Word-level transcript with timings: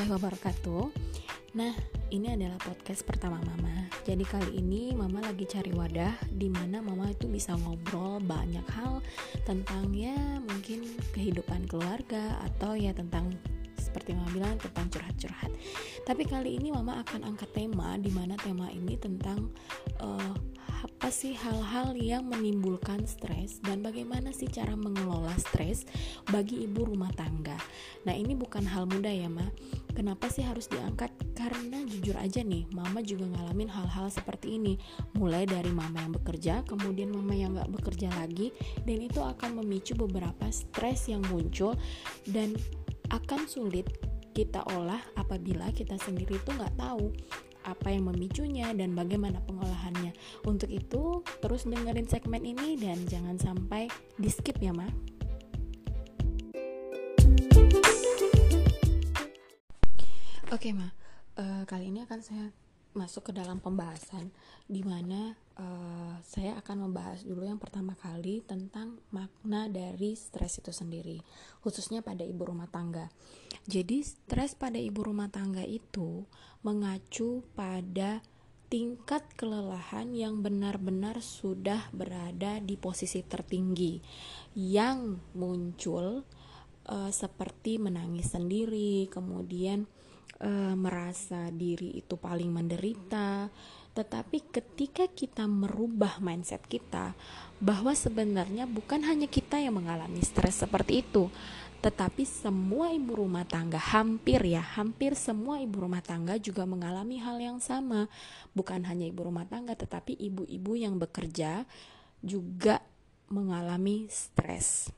warahmatullahi 0.00 0.16
wabarakatuh. 0.16 0.84
Nah, 1.60 1.74
ini 2.08 2.26
adalah 2.32 2.56
podcast 2.62 3.04
pertama 3.04 3.36
Mama. 3.44 3.84
Jadi 4.08 4.24
kali 4.24 4.56
ini 4.56 4.96
Mama 4.96 5.20
lagi 5.20 5.44
cari 5.44 5.76
wadah 5.76 6.16
di 6.32 6.48
mana 6.48 6.80
Mama 6.80 7.12
itu 7.12 7.28
bisa 7.28 7.52
ngobrol 7.52 8.16
banyak 8.24 8.64
hal 8.72 9.04
tentang 9.44 9.92
ya 9.92 10.16
mungkin 10.40 10.88
kehidupan 11.12 11.68
keluarga 11.68 12.40
atau 12.48 12.78
ya 12.78 12.96
tentang 12.96 13.34
seperti 13.76 14.16
Mama 14.16 14.32
bilang 14.32 14.56
tentang 14.56 14.88
curhat-curhat. 14.88 15.52
Tapi 16.08 16.22
kali 16.24 16.56
ini 16.56 16.72
Mama 16.72 17.04
akan 17.04 17.36
angkat 17.36 17.52
tema 17.52 18.00
di 18.00 18.08
mana 18.08 18.40
tema 18.40 18.72
ini 18.72 18.96
tentang 18.96 19.52
uh, 20.00 20.32
apa 20.70 21.10
sih 21.10 21.34
hal-hal 21.34 21.92
yang 21.98 22.30
menimbulkan 22.30 23.02
stres 23.04 23.58
dan 23.60 23.82
bagaimana 23.82 24.30
sih 24.30 24.46
cara 24.46 24.78
mengelola 24.78 25.34
stres 25.36 25.84
bagi 26.30 26.64
ibu 26.64 26.86
rumah 26.86 27.10
tangga. 27.12 27.58
Nah, 28.06 28.14
ini 28.14 28.38
bukan 28.38 28.64
hal 28.64 28.86
mudah 28.86 29.10
ya, 29.10 29.26
Ma. 29.26 29.44
Kenapa 29.92 30.30
sih 30.30 30.46
harus 30.46 30.70
diangkat? 30.70 31.10
Karena 31.34 31.82
jujur 31.84 32.14
aja 32.16 32.40
nih, 32.40 32.70
Mama 32.70 33.02
juga 33.02 33.26
ngalamin 33.26 33.68
hal-hal 33.68 34.08
seperti 34.08 34.56
ini. 34.56 34.78
Mulai 35.18 35.44
dari 35.44 35.74
Mama 35.74 36.00
yang 36.00 36.14
bekerja, 36.14 36.62
kemudian 36.64 37.10
Mama 37.10 37.34
yang 37.34 37.58
gak 37.58 37.72
bekerja 37.74 38.08
lagi, 38.16 38.54
dan 38.86 38.98
itu 39.02 39.20
akan 39.20 39.60
memicu 39.60 39.98
beberapa 39.98 40.48
stres 40.48 41.10
yang 41.10 41.26
muncul 41.28 41.74
dan 42.30 42.54
akan 43.10 43.50
sulit 43.50 43.90
kita 44.30 44.62
olah 44.78 45.02
apabila 45.18 45.74
kita 45.74 45.98
sendiri 45.98 46.38
itu 46.38 46.50
nggak 46.54 46.78
tahu 46.78 47.10
apa 47.64 47.92
yang 47.92 48.08
memicunya 48.08 48.72
dan 48.72 48.96
bagaimana 48.96 49.40
pengolahannya. 49.44 50.12
Untuk 50.46 50.70
itu, 50.72 51.20
terus 51.44 51.68
dengerin 51.68 52.08
segmen 52.08 52.44
ini 52.44 52.80
dan 52.80 53.04
jangan 53.08 53.36
sampai 53.36 53.90
di 54.16 54.28
skip 54.32 54.56
ya, 54.60 54.72
Ma. 54.72 54.88
Oke, 60.50 60.74
Ma. 60.74 60.90
Uh, 61.38 61.62
kali 61.64 61.88
ini 61.88 62.02
akan 62.04 62.20
saya 62.20 62.50
masuk 62.90 63.30
ke 63.30 63.32
dalam 63.32 63.62
pembahasan 63.62 64.34
di 64.66 64.82
mana 64.82 65.38
uh, 65.54 66.18
saya 66.26 66.58
akan 66.58 66.90
membahas 66.90 67.22
dulu 67.22 67.46
yang 67.46 67.62
pertama 67.62 67.94
kali 67.94 68.42
tentang 68.42 68.98
makna 69.14 69.70
dari 69.70 70.18
stres 70.18 70.58
itu 70.58 70.74
sendiri, 70.74 71.22
khususnya 71.62 72.02
pada 72.02 72.26
ibu 72.26 72.42
rumah 72.42 72.66
tangga. 72.66 73.06
Jadi, 73.70 74.02
stres 74.02 74.58
pada 74.58 74.78
ibu 74.80 75.06
rumah 75.06 75.30
tangga 75.30 75.62
itu 75.62 76.26
mengacu 76.60 77.44
pada 77.56 78.20
tingkat 78.70 79.26
kelelahan 79.34 80.14
yang 80.14 80.46
benar-benar 80.46 81.18
sudah 81.18 81.90
berada 81.90 82.62
di 82.62 82.78
posisi 82.78 83.18
tertinggi 83.26 83.98
yang 84.54 85.18
muncul 85.34 86.22
uh, 86.86 87.10
seperti 87.10 87.82
menangis 87.82 88.30
sendiri, 88.30 89.10
kemudian 89.10 89.90
uh, 90.38 90.74
merasa 90.78 91.50
diri 91.50 91.98
itu 91.98 92.14
paling 92.14 92.54
menderita. 92.54 93.50
Tetapi 93.90 94.54
ketika 94.54 95.10
kita 95.10 95.50
merubah 95.50 96.22
mindset 96.22 96.62
kita 96.70 97.18
bahwa 97.58 97.90
sebenarnya 97.90 98.70
bukan 98.70 99.02
hanya 99.02 99.26
kita 99.26 99.58
yang 99.58 99.82
mengalami 99.82 100.22
stres 100.22 100.62
seperti 100.62 101.02
itu, 101.02 101.26
tetapi 101.80 102.28
semua 102.28 102.92
ibu 102.92 103.16
rumah 103.24 103.48
tangga, 103.48 103.80
hampir 103.80 104.44
ya, 104.44 104.60
hampir 104.60 105.16
semua 105.16 105.64
ibu 105.64 105.80
rumah 105.80 106.04
tangga 106.04 106.36
juga 106.36 106.68
mengalami 106.68 107.16
hal 107.16 107.40
yang 107.40 107.56
sama. 107.56 108.04
Bukan 108.52 108.84
hanya 108.84 109.08
ibu 109.08 109.24
rumah 109.24 109.48
tangga, 109.48 109.72
tetapi 109.72 110.12
ibu-ibu 110.12 110.76
yang 110.76 111.00
bekerja 111.00 111.64
juga 112.20 112.84
mengalami 113.32 114.12
stres. 114.12 114.92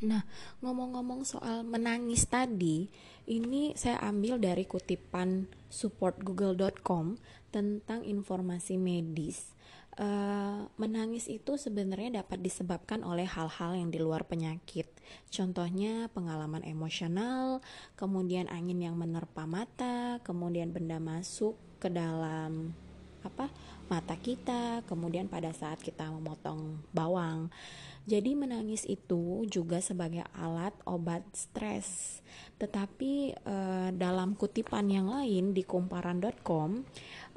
Nah, 0.00 0.24
ngomong-ngomong 0.64 1.28
soal 1.28 1.60
menangis 1.60 2.24
tadi, 2.24 2.88
ini 3.28 3.76
saya 3.76 4.00
ambil 4.00 4.40
dari 4.40 4.64
kutipan 4.64 5.44
supportgoogle.com 5.68 7.20
tentang 7.52 8.00
informasi 8.08 8.80
medis 8.80 9.52
Uh, 9.98 10.70
menangis 10.78 11.26
itu 11.26 11.58
sebenarnya 11.58 12.22
dapat 12.22 12.40
disebabkan 12.40 13.02
oleh 13.02 13.26
hal-hal 13.26 13.74
yang 13.74 13.90
di 13.90 13.98
luar 13.98 14.22
penyakit. 14.22 14.86
Contohnya 15.28 16.06
pengalaman 16.14 16.62
emosional, 16.62 17.58
kemudian 17.98 18.46
angin 18.48 18.80
yang 18.80 18.94
menerpa 18.94 19.44
mata, 19.50 20.22
kemudian 20.22 20.70
benda 20.70 21.02
masuk 21.02 21.58
ke 21.82 21.90
dalam 21.90 22.72
apa 23.20 23.52
mata 23.90 24.16
kita, 24.16 24.86
kemudian 24.86 25.28
pada 25.28 25.52
saat 25.52 25.82
kita 25.82 26.08
memotong 26.08 26.80
bawang. 26.94 27.50
Jadi 28.08 28.32
menangis 28.32 28.88
itu 28.88 29.44
juga 29.46 29.84
sebagai 29.84 30.24
alat 30.32 30.72
obat 30.88 31.20
stres. 31.36 32.20
Tetapi 32.56 33.36
uh, 33.44 33.88
dalam 33.92 34.32
kutipan 34.36 34.88
yang 34.88 35.12
lain 35.12 35.52
di 35.52 35.60
kumparan.com 35.64 36.80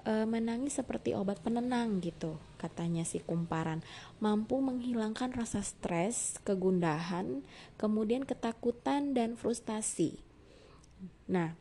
uh, 0.07 0.25
menangis 0.27 0.79
seperti 0.79 1.15
obat 1.15 1.39
penenang 1.43 1.99
gitu 1.99 2.39
katanya 2.59 3.03
si 3.03 3.19
kumparan. 3.19 3.83
Mampu 4.23 4.63
menghilangkan 4.63 5.35
rasa 5.35 5.59
stres 5.59 6.39
kegundahan 6.47 7.43
kemudian 7.75 8.23
ketakutan 8.23 9.11
dan 9.11 9.35
frustasi. 9.35 10.19
Nah 11.27 11.59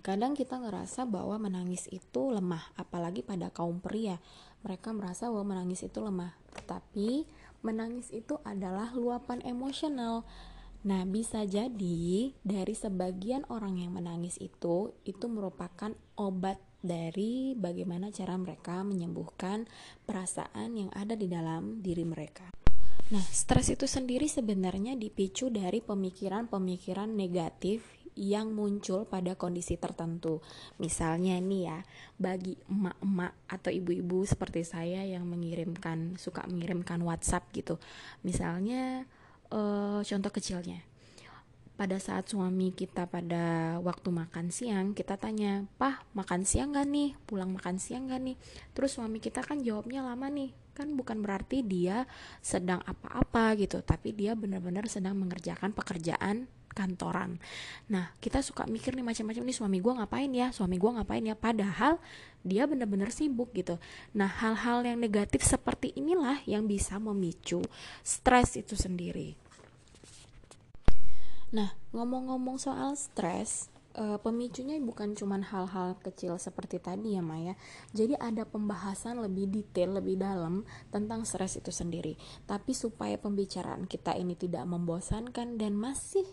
kadang 0.00 0.32
kita 0.32 0.56
ngerasa 0.56 1.04
bahwa 1.04 1.36
menangis 1.36 1.84
itu 1.92 2.32
lemah 2.32 2.72
apalagi 2.80 3.20
pada 3.20 3.52
kaum 3.52 3.84
pria. 3.84 4.16
Mereka 4.64 4.96
merasa 4.96 5.28
bahwa 5.28 5.52
menangis 5.56 5.84
itu 5.84 6.00
lemah. 6.00 6.32
Tetapi 6.56 7.28
menangis 7.60 8.10
itu 8.14 8.38
adalah 8.46 8.94
luapan 8.94 9.42
emosional 9.42 10.24
Nah, 10.86 11.02
bisa 11.02 11.42
jadi 11.42 12.30
dari 12.46 12.74
sebagian 12.78 13.42
orang 13.50 13.82
yang 13.82 13.98
menangis 13.98 14.38
itu 14.38 14.94
itu 15.02 15.26
merupakan 15.26 15.90
obat 16.14 16.62
dari 16.78 17.58
bagaimana 17.58 18.14
cara 18.14 18.38
mereka 18.38 18.86
menyembuhkan 18.86 19.66
perasaan 20.06 20.78
yang 20.78 20.90
ada 20.94 21.18
di 21.18 21.26
dalam 21.26 21.82
diri 21.82 22.06
mereka. 22.06 22.46
Nah, 23.10 23.24
stres 23.34 23.74
itu 23.74 23.90
sendiri 23.90 24.30
sebenarnya 24.30 24.94
dipicu 24.94 25.50
dari 25.50 25.82
pemikiran-pemikiran 25.82 27.10
negatif 27.10 27.97
yang 28.18 28.50
muncul 28.50 29.06
pada 29.06 29.38
kondisi 29.38 29.78
tertentu. 29.78 30.42
Misalnya 30.82 31.38
nih 31.38 31.62
ya, 31.70 31.78
bagi 32.18 32.58
emak-emak 32.66 33.32
atau 33.46 33.70
ibu-ibu 33.70 34.26
seperti 34.26 34.66
saya 34.66 35.06
yang 35.06 35.22
mengirimkan 35.30 36.18
suka 36.18 36.42
mengirimkan 36.50 36.98
WhatsApp 37.06 37.46
gitu. 37.54 37.78
Misalnya 38.26 39.06
uh, 39.54 40.02
contoh 40.02 40.32
kecilnya 40.34 40.82
pada 41.78 41.94
saat 42.02 42.26
suami 42.26 42.74
kita 42.74 43.06
pada 43.06 43.78
waktu 43.78 44.10
makan 44.10 44.50
siang 44.50 44.98
kita 44.98 45.14
tanya 45.14 45.62
pah 45.78 46.02
makan 46.10 46.42
siang 46.42 46.74
gak 46.74 46.90
nih 46.90 47.14
pulang 47.22 47.54
makan 47.54 47.78
siang 47.78 48.10
gak 48.10 48.18
nih 48.18 48.34
terus 48.74 48.98
suami 48.98 49.22
kita 49.22 49.46
kan 49.46 49.62
jawabnya 49.62 50.02
lama 50.02 50.26
nih 50.26 50.50
kan 50.78 50.94
bukan 50.94 51.18
berarti 51.18 51.66
dia 51.66 52.06
sedang 52.38 52.78
apa-apa 52.86 53.58
gitu 53.58 53.82
tapi 53.82 54.14
dia 54.14 54.38
benar-benar 54.38 54.86
sedang 54.86 55.18
mengerjakan 55.18 55.74
pekerjaan 55.74 56.46
kantoran. 56.70 57.42
Nah 57.90 58.14
kita 58.22 58.38
suka 58.38 58.62
mikir 58.70 58.94
nih 58.94 59.02
macam-macam 59.02 59.42
nih 59.42 59.56
suami 59.58 59.78
gue 59.82 59.92
ngapain 59.98 60.30
ya? 60.30 60.54
Suami 60.54 60.78
gue 60.78 60.90
ngapain 60.94 61.26
ya? 61.26 61.34
Padahal 61.34 61.98
dia 62.46 62.70
benar-benar 62.70 63.10
sibuk 63.10 63.50
gitu. 63.50 63.82
Nah 64.14 64.30
hal-hal 64.30 64.86
yang 64.86 65.02
negatif 65.02 65.42
seperti 65.42 65.90
inilah 65.98 66.38
yang 66.46 66.70
bisa 66.70 67.02
memicu 67.02 67.58
stres 68.06 68.54
itu 68.54 68.78
sendiri. 68.78 69.34
Nah, 71.48 71.72
ngomong-ngomong 71.96 72.60
soal 72.60 72.92
stres, 72.92 73.72
uh, 73.96 74.18
pemicunya 74.20 74.76
bukan 74.82 75.16
cuma 75.16 75.40
hal-hal 75.40 75.96
kecil 76.04 76.36
seperti 76.36 76.82
tadi 76.82 77.16
ya 77.16 77.22
Maya. 77.24 77.54
Jadi 77.96 78.18
ada 78.18 78.44
pembahasan 78.44 79.22
lebih 79.22 79.48
detail, 79.48 79.96
lebih 79.96 80.20
dalam 80.20 80.68
tentang 80.92 81.24
stres 81.24 81.56
itu 81.56 81.72
sendiri. 81.72 82.18
Tapi 82.44 82.76
supaya 82.76 83.16
pembicaraan 83.16 83.88
kita 83.88 84.12
ini 84.18 84.36
tidak 84.36 84.68
membosankan 84.68 85.56
dan 85.56 85.78
masih 85.78 86.26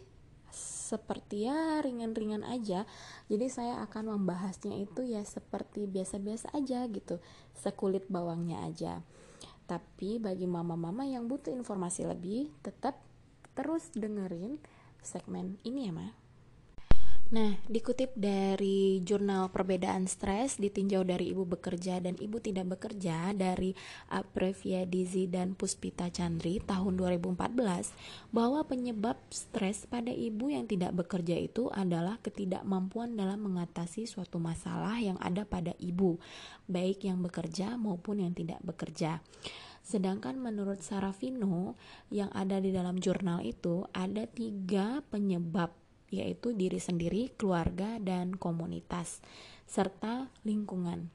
seperti 0.55 1.49
ya 1.49 1.83
ringan-ringan 1.83 2.45
aja. 2.47 2.87
Jadi 3.27 3.45
saya 3.51 3.83
akan 3.83 4.19
membahasnya 4.19 4.79
itu 4.79 5.03
ya 5.03 5.23
seperti 5.25 5.89
biasa-biasa 5.89 6.55
aja 6.55 6.87
gitu, 6.87 7.19
sekulit 7.57 8.07
bawangnya 8.07 8.63
aja. 8.63 9.03
Tapi 9.65 10.21
bagi 10.21 10.45
mama-mama 10.45 11.03
yang 11.09 11.25
butuh 11.25 11.51
informasi 11.51 12.05
lebih, 12.05 12.53
tetap 12.61 13.01
terus 13.57 13.89
dengerin 13.97 14.61
segmen 15.01 15.57
ini 15.65 15.89
ya 15.89 15.93
Ma. 15.95 16.24
Nah, 17.25 17.57
dikutip 17.65 18.13
dari 18.13 19.01
jurnal 19.01 19.49
perbedaan 19.49 20.05
stres 20.05 20.61
ditinjau 20.61 21.01
dari 21.01 21.33
ibu 21.33 21.41
bekerja 21.41 21.97
dan 21.97 22.13
ibu 22.21 22.37
tidak 22.37 22.77
bekerja 22.77 23.33
dari 23.33 23.73
Aprevia 24.13 24.85
Dizi 24.85 25.25
dan 25.25 25.57
Puspita 25.57 26.13
Chandri 26.13 26.61
tahun 26.61 26.93
2014 27.01 28.29
bahwa 28.29 28.61
penyebab 28.69 29.17
stres 29.33 29.89
pada 29.89 30.13
ibu 30.13 30.53
yang 30.53 30.69
tidak 30.69 30.93
bekerja 30.93 31.33
itu 31.41 31.65
adalah 31.73 32.21
ketidakmampuan 32.21 33.17
dalam 33.17 33.41
mengatasi 33.41 34.05
suatu 34.05 34.37
masalah 34.37 35.01
yang 35.01 35.17
ada 35.17 35.49
pada 35.49 35.73
ibu, 35.81 36.21
baik 36.69 37.09
yang 37.09 37.25
bekerja 37.25 37.73
maupun 37.73 38.21
yang 38.21 38.37
tidak 38.37 38.61
bekerja. 38.61 39.17
Sedangkan 39.81 40.37
menurut 40.37 40.85
Sarafino 40.85 41.73
yang 42.13 42.29
ada 42.37 42.61
di 42.61 42.69
dalam 42.69 43.01
jurnal 43.01 43.41
itu 43.41 43.81
ada 43.97 44.29
tiga 44.29 45.01
penyebab 45.09 45.84
yaitu 46.09 46.53
diri 46.53 46.77
sendiri, 46.77 47.33
keluarga, 47.35 47.97
dan 48.01 48.35
komunitas 48.35 49.21
serta 49.65 50.29
lingkungan. 50.45 51.09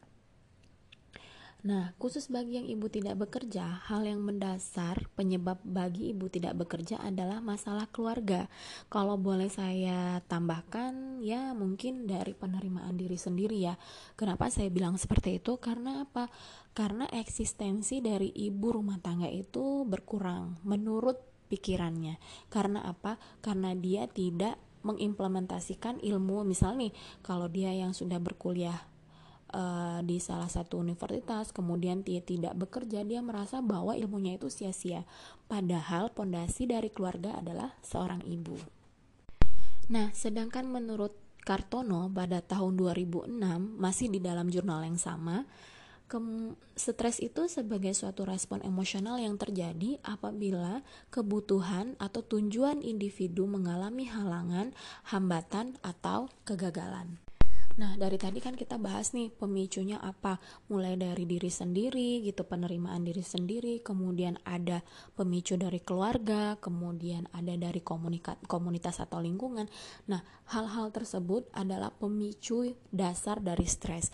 Nah, 1.60 1.92
khusus 2.00 2.32
bagi 2.32 2.56
yang 2.56 2.64
ibu 2.64 2.88
tidak 2.88 3.20
bekerja, 3.20 3.84
hal 3.84 4.08
yang 4.08 4.25
mendasar 4.25 5.12
penyebab 5.12 5.60
bagi 5.60 6.16
ibu 6.16 6.25
tidak 6.32 6.56
bekerja 6.56 6.96
adalah 7.04 7.44
masalah 7.44 7.84
keluarga. 7.92 8.48
Kalau 8.88 9.20
boleh 9.20 9.52
saya 9.52 10.25
tambahkan, 10.25 11.20
ya 11.20 11.52
mungkin 11.52 12.08
dari 12.08 12.32
penerimaan 12.32 12.96
diri 12.96 13.20
sendiri 13.20 13.60
ya. 13.60 13.76
Kenapa 14.16 14.48
saya 14.48 14.72
bilang 14.72 14.96
seperti 14.96 15.37
itu? 15.37 15.60
Karena 15.60 16.00
apa? 16.08 16.32
Karena 16.72 17.04
eksistensi 17.12 18.00
dari 18.00 18.32
ibu 18.40 18.72
rumah 18.72 18.96
tangga 18.96 19.28
itu 19.28 19.84
berkurang 19.84 20.64
menurut 20.64 21.20
pikirannya. 21.52 22.16
Karena 22.48 22.88
apa? 22.88 23.20
Karena 23.44 23.76
dia 23.76 24.08
tidak 24.08 24.69
mengimplementasikan 24.81 26.00
ilmu 26.00 26.43
misalnya 26.44 26.88
nih 26.88 26.93
kalau 27.21 27.47
dia 27.47 27.73
yang 27.75 27.93
sudah 27.93 28.17
berkuliah 28.17 28.81
uh, 29.55 30.00
di 30.03 30.19
salah 30.23 30.49
satu 30.49 30.79
universitas, 30.79 31.50
kemudian 31.50 32.06
dia 32.06 32.23
tidak 32.23 32.55
bekerja, 32.56 33.03
dia 33.03 33.21
merasa 33.21 33.59
bahwa 33.61 33.94
ilmunya 33.99 34.38
itu 34.38 34.49
sia-sia. 34.49 35.03
Padahal 35.50 36.15
pondasi 36.15 36.71
dari 36.71 36.88
keluarga 36.91 37.38
adalah 37.38 37.75
seorang 37.82 38.23
ibu. 38.27 38.56
Nah, 39.91 40.15
sedangkan 40.15 40.71
menurut 40.71 41.19
Kartono 41.41 42.06
pada 42.12 42.44
tahun 42.44 42.79
2006 42.79 43.26
masih 43.81 44.06
di 44.12 44.21
dalam 44.23 44.53
jurnal 44.53 44.87
yang 44.87 45.00
sama, 45.00 45.43
stres 46.75 47.23
itu 47.23 47.47
sebagai 47.47 47.95
suatu 47.95 48.27
respon 48.27 48.65
emosional 48.67 49.23
yang 49.23 49.39
terjadi 49.39 50.03
apabila 50.03 50.83
kebutuhan 51.15 51.95
atau 52.03 52.27
tujuan 52.27 52.83
individu 52.83 53.47
mengalami 53.47 54.11
halangan, 54.11 54.75
hambatan, 55.07 55.79
atau 55.87 56.27
kegagalan. 56.43 57.21
Nah, 57.79 57.97
dari 57.97 58.21
tadi 58.21 58.43
kan 58.43 58.59
kita 58.59 58.77
bahas 58.77 59.17
nih 59.17 59.33
pemicunya 59.33 59.97
apa? 60.03 60.37
Mulai 60.69 61.01
dari 61.01 61.25
diri 61.25 61.49
sendiri 61.49 62.21
gitu, 62.27 62.45
penerimaan 62.45 63.07
diri 63.07 63.25
sendiri, 63.25 63.81
kemudian 63.81 64.37
ada 64.45 64.85
pemicu 65.17 65.57
dari 65.57 65.81
keluarga, 65.81 66.61
kemudian 66.61 67.31
ada 67.33 67.57
dari 67.57 67.81
komunitas 68.45 69.01
atau 69.01 69.23
lingkungan. 69.23 69.65
Nah, 70.11 70.21
hal-hal 70.53 70.93
tersebut 70.93 71.49
adalah 71.57 71.89
pemicu 71.95 72.75
dasar 72.93 73.41
dari 73.41 73.65
stres. 73.65 74.12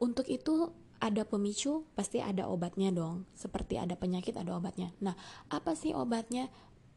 Untuk 0.00 0.26
itu 0.26 0.74
ada 1.00 1.22
pemicu 1.26 1.86
pasti 1.94 2.22
ada 2.22 2.46
obatnya 2.46 2.90
dong. 2.94 3.26
Seperti 3.34 3.78
ada 3.78 3.94
penyakit 3.98 4.34
ada 4.36 4.54
obatnya. 4.54 4.94
Nah, 5.02 5.14
apa 5.50 5.74
sih 5.74 5.94
obatnya? 5.96 6.50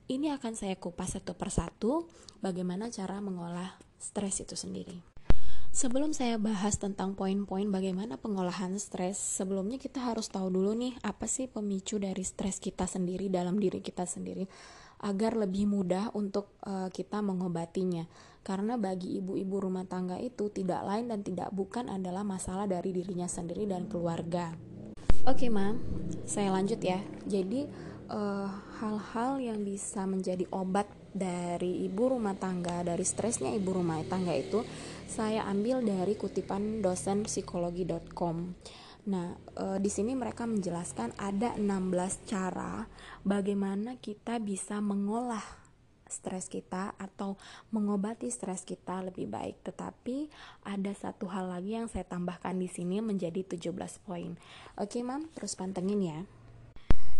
Ini 0.07 0.39
akan 0.39 0.55
saya 0.55 0.79
kupas 0.79 1.19
satu 1.19 1.35
persatu 1.35 2.07
bagaimana 2.39 2.87
cara 2.87 3.19
mengolah 3.19 3.75
stres 3.99 4.39
itu 4.39 4.55
sendiri. 4.55 5.17
Sebelum 5.77 6.15
saya 6.15 6.39
bahas 6.41 6.79
tentang 6.79 7.13
poin-poin 7.13 7.67
bagaimana 7.69 8.17
pengolahan 8.17 8.73
stres, 8.79 9.19
sebelumnya 9.19 9.77
kita 9.77 10.01
harus 10.01 10.31
tahu 10.31 10.49
dulu 10.49 10.73
nih 10.73 10.95
apa 11.05 11.27
sih 11.29 11.45
pemicu 11.45 12.01
dari 12.01 12.23
stres 12.25 12.57
kita 12.57 12.87
sendiri 12.87 13.29
dalam 13.29 13.59
diri 13.59 13.83
kita 13.83 14.07
sendiri 14.07 14.47
agar 15.05 15.37
lebih 15.37 15.69
mudah 15.69 16.09
untuk 16.17 16.57
uh, 16.65 16.89
kita 16.89 17.21
mengobatinya. 17.21 18.09
Karena 18.47 18.79
bagi 18.79 19.19
ibu-ibu 19.19 19.59
rumah 19.59 19.83
tangga 19.83 20.15
itu 20.23 20.47
tidak 20.47 20.87
lain 20.87 21.11
dan 21.11 21.19
tidak 21.19 21.51
bukan 21.51 21.91
adalah 21.91 22.23
masalah 22.23 22.63
dari 22.63 22.95
dirinya 22.95 23.27
sendiri 23.27 23.67
dan 23.67 23.91
keluarga. 23.91 24.55
Oke, 25.27 25.45
okay, 25.45 25.49
Mam. 25.51 25.83
Saya 26.23 26.55
lanjut 26.55 26.79
ya. 26.79 27.03
Jadi 27.27 27.67
eh, 28.07 28.49
hal-hal 28.79 29.31
uh, 29.35 29.43
yang 29.43 29.67
bisa 29.67 30.07
menjadi 30.07 30.47
obat 30.55 30.87
dari 31.11 31.83
ibu 31.83 32.13
rumah 32.15 32.39
tangga, 32.39 32.87
dari 32.87 33.03
stresnya 33.03 33.51
ibu 33.51 33.75
rumah 33.75 33.99
tangga 34.07 34.31
itu 34.31 34.63
saya 35.09 35.43
ambil 35.49 35.81
dari 35.81 36.15
kutipan 36.15 36.79
dosen 36.79 37.25
psikologi.com. 37.25 38.53
Nah, 39.07 39.33
e, 39.55 39.65
di 39.79 39.87
sini 39.87 40.13
mereka 40.13 40.43
menjelaskan 40.43 41.15
ada 41.15 41.55
16 41.55 42.27
cara 42.27 42.85
bagaimana 43.23 43.95
kita 43.97 44.37
bisa 44.43 44.83
mengolah 44.83 45.66
stres 46.09 46.51
kita 46.51 46.95
atau 46.97 47.35
mengobati 47.71 48.27
stres 48.31 48.63
kita 48.63 49.05
lebih 49.05 49.29
baik. 49.29 49.61
Tetapi 49.63 50.31
ada 50.65 50.91
satu 50.95 51.27
hal 51.29 51.51
lagi 51.51 51.77
yang 51.79 51.87
saya 51.87 52.03
tambahkan 52.07 52.57
di 52.57 52.67
sini 52.71 52.99
menjadi 52.99 53.43
17 53.43 53.71
poin. 54.03 54.35
Oke, 54.79 55.03
Mam, 55.05 55.29
terus 55.35 55.55
pantengin 55.55 56.01
ya. 56.03 56.19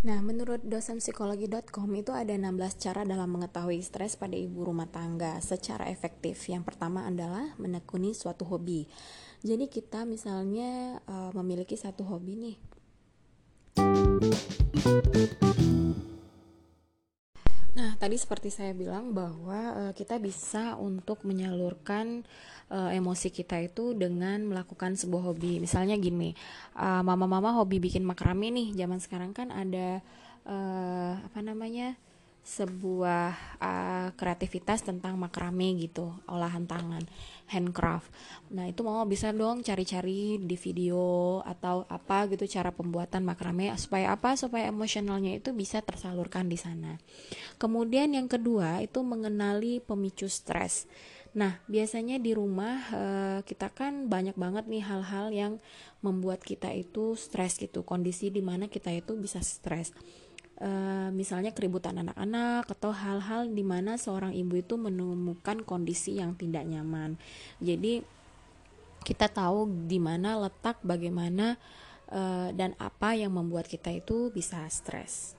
Nah, 0.05 0.21
menurut 0.21 0.61
dosen 0.61 1.01
psikologi.com 1.01 1.89
itu 1.97 2.13
ada 2.13 2.29
16 2.29 2.77
cara 2.77 3.01
dalam 3.01 3.33
mengetahui 3.33 3.81
stres 3.81 4.13
pada 4.13 4.37
ibu 4.37 4.61
rumah 4.61 4.85
tangga 4.85 5.41
secara 5.41 5.89
efektif. 5.89 6.37
Yang 6.45 6.69
pertama 6.69 7.09
adalah 7.09 7.57
menekuni 7.57 8.13
suatu 8.13 8.45
hobi. 8.45 8.85
Jadi 9.41 9.65
kita 9.65 10.05
misalnya 10.05 11.01
uh, 11.09 11.33
memiliki 11.33 11.73
satu 11.73 12.05
hobi 12.05 12.33
nih. 12.37 12.57
Nah, 17.77 17.93
tadi 17.93 18.17
seperti 18.17 18.49
saya 18.49 18.73
bilang 18.73 19.13
bahwa 19.13 19.61
uh, 19.77 19.93
kita 19.93 20.17
bisa 20.17 20.73
untuk 20.81 21.21
menyalurkan 21.21 22.25
uh, 22.73 22.89
emosi 22.89 23.29
kita 23.29 23.61
itu 23.61 23.93
dengan 23.93 24.49
melakukan 24.49 24.97
sebuah 24.97 25.29
hobi. 25.29 25.61
Misalnya 25.61 25.93
gini, 25.93 26.33
uh, 26.73 27.05
mama-mama 27.05 27.53
hobi 27.53 27.77
bikin 27.77 28.01
makrame 28.01 28.49
nih. 28.49 28.73
Zaman 28.81 28.97
sekarang 28.97 29.29
kan 29.29 29.53
ada 29.53 30.01
uh, 30.49 31.21
apa 31.21 31.39
namanya? 31.45 31.93
Sebuah 32.47 33.59
uh, 33.59 34.07
kreativitas 34.15 34.79
tentang 34.79 35.19
makrame 35.19 35.75
gitu, 35.83 36.15
olahan 36.31 36.63
tangan, 36.63 37.03
handcraft. 37.51 38.07
Nah, 38.55 38.71
itu 38.71 38.87
mau 38.87 39.03
bisa 39.03 39.35
dong 39.35 39.59
cari-cari 39.67 40.39
di 40.39 40.55
video 40.55 41.43
atau 41.43 41.83
apa 41.91 42.23
gitu 42.31 42.47
cara 42.47 42.71
pembuatan 42.71 43.27
makrame 43.27 43.75
supaya 43.75 44.15
apa? 44.15 44.39
Supaya 44.39 44.71
emosionalnya 44.71 45.35
itu 45.35 45.51
bisa 45.51 45.83
tersalurkan 45.83 46.47
di 46.47 46.55
sana. 46.55 46.95
Kemudian 47.59 48.15
yang 48.15 48.31
kedua 48.31 48.79
itu 48.79 49.03
mengenali 49.03 49.83
pemicu 49.83 50.31
stres. 50.31 50.87
Nah, 51.35 51.59
biasanya 51.67 52.15
di 52.15 52.31
rumah 52.31 52.79
uh, 52.95 53.39
kita 53.43 53.75
kan 53.75 54.07
banyak 54.07 54.39
banget 54.39 54.71
nih 54.71 54.87
hal-hal 54.87 55.35
yang 55.35 55.53
membuat 55.99 56.39
kita 56.47 56.71
itu 56.71 57.19
stres 57.19 57.59
gitu, 57.59 57.83
kondisi 57.83 58.31
di 58.31 58.39
mana 58.39 58.71
kita 58.71 58.87
itu 58.95 59.19
bisa 59.19 59.43
stres 59.43 59.91
Uh, 60.57 61.13
misalnya 61.13 61.53
keributan 61.53 62.01
anak-anak 62.01 62.65
atau 62.65 62.89
hal-hal 62.89 63.45
di 63.45 63.61
mana 63.61 63.93
seorang 63.93 64.33
ibu 64.33 64.57
itu 64.57 64.73
menemukan 64.73 65.61
kondisi 65.61 66.17
yang 66.17 66.33
tidak 66.33 66.65
nyaman. 66.65 67.13
Jadi 67.61 68.01
kita 69.05 69.29
tahu 69.29 69.69
di 69.85 70.01
mana 70.01 70.33
letak 70.41 70.81
bagaimana 70.81 71.61
uh, 72.09 72.49
dan 72.57 72.73
apa 72.81 73.13
yang 73.13 73.37
membuat 73.37 73.69
kita 73.69 73.93
itu 73.93 74.33
bisa 74.33 74.65
stres. 74.73 75.37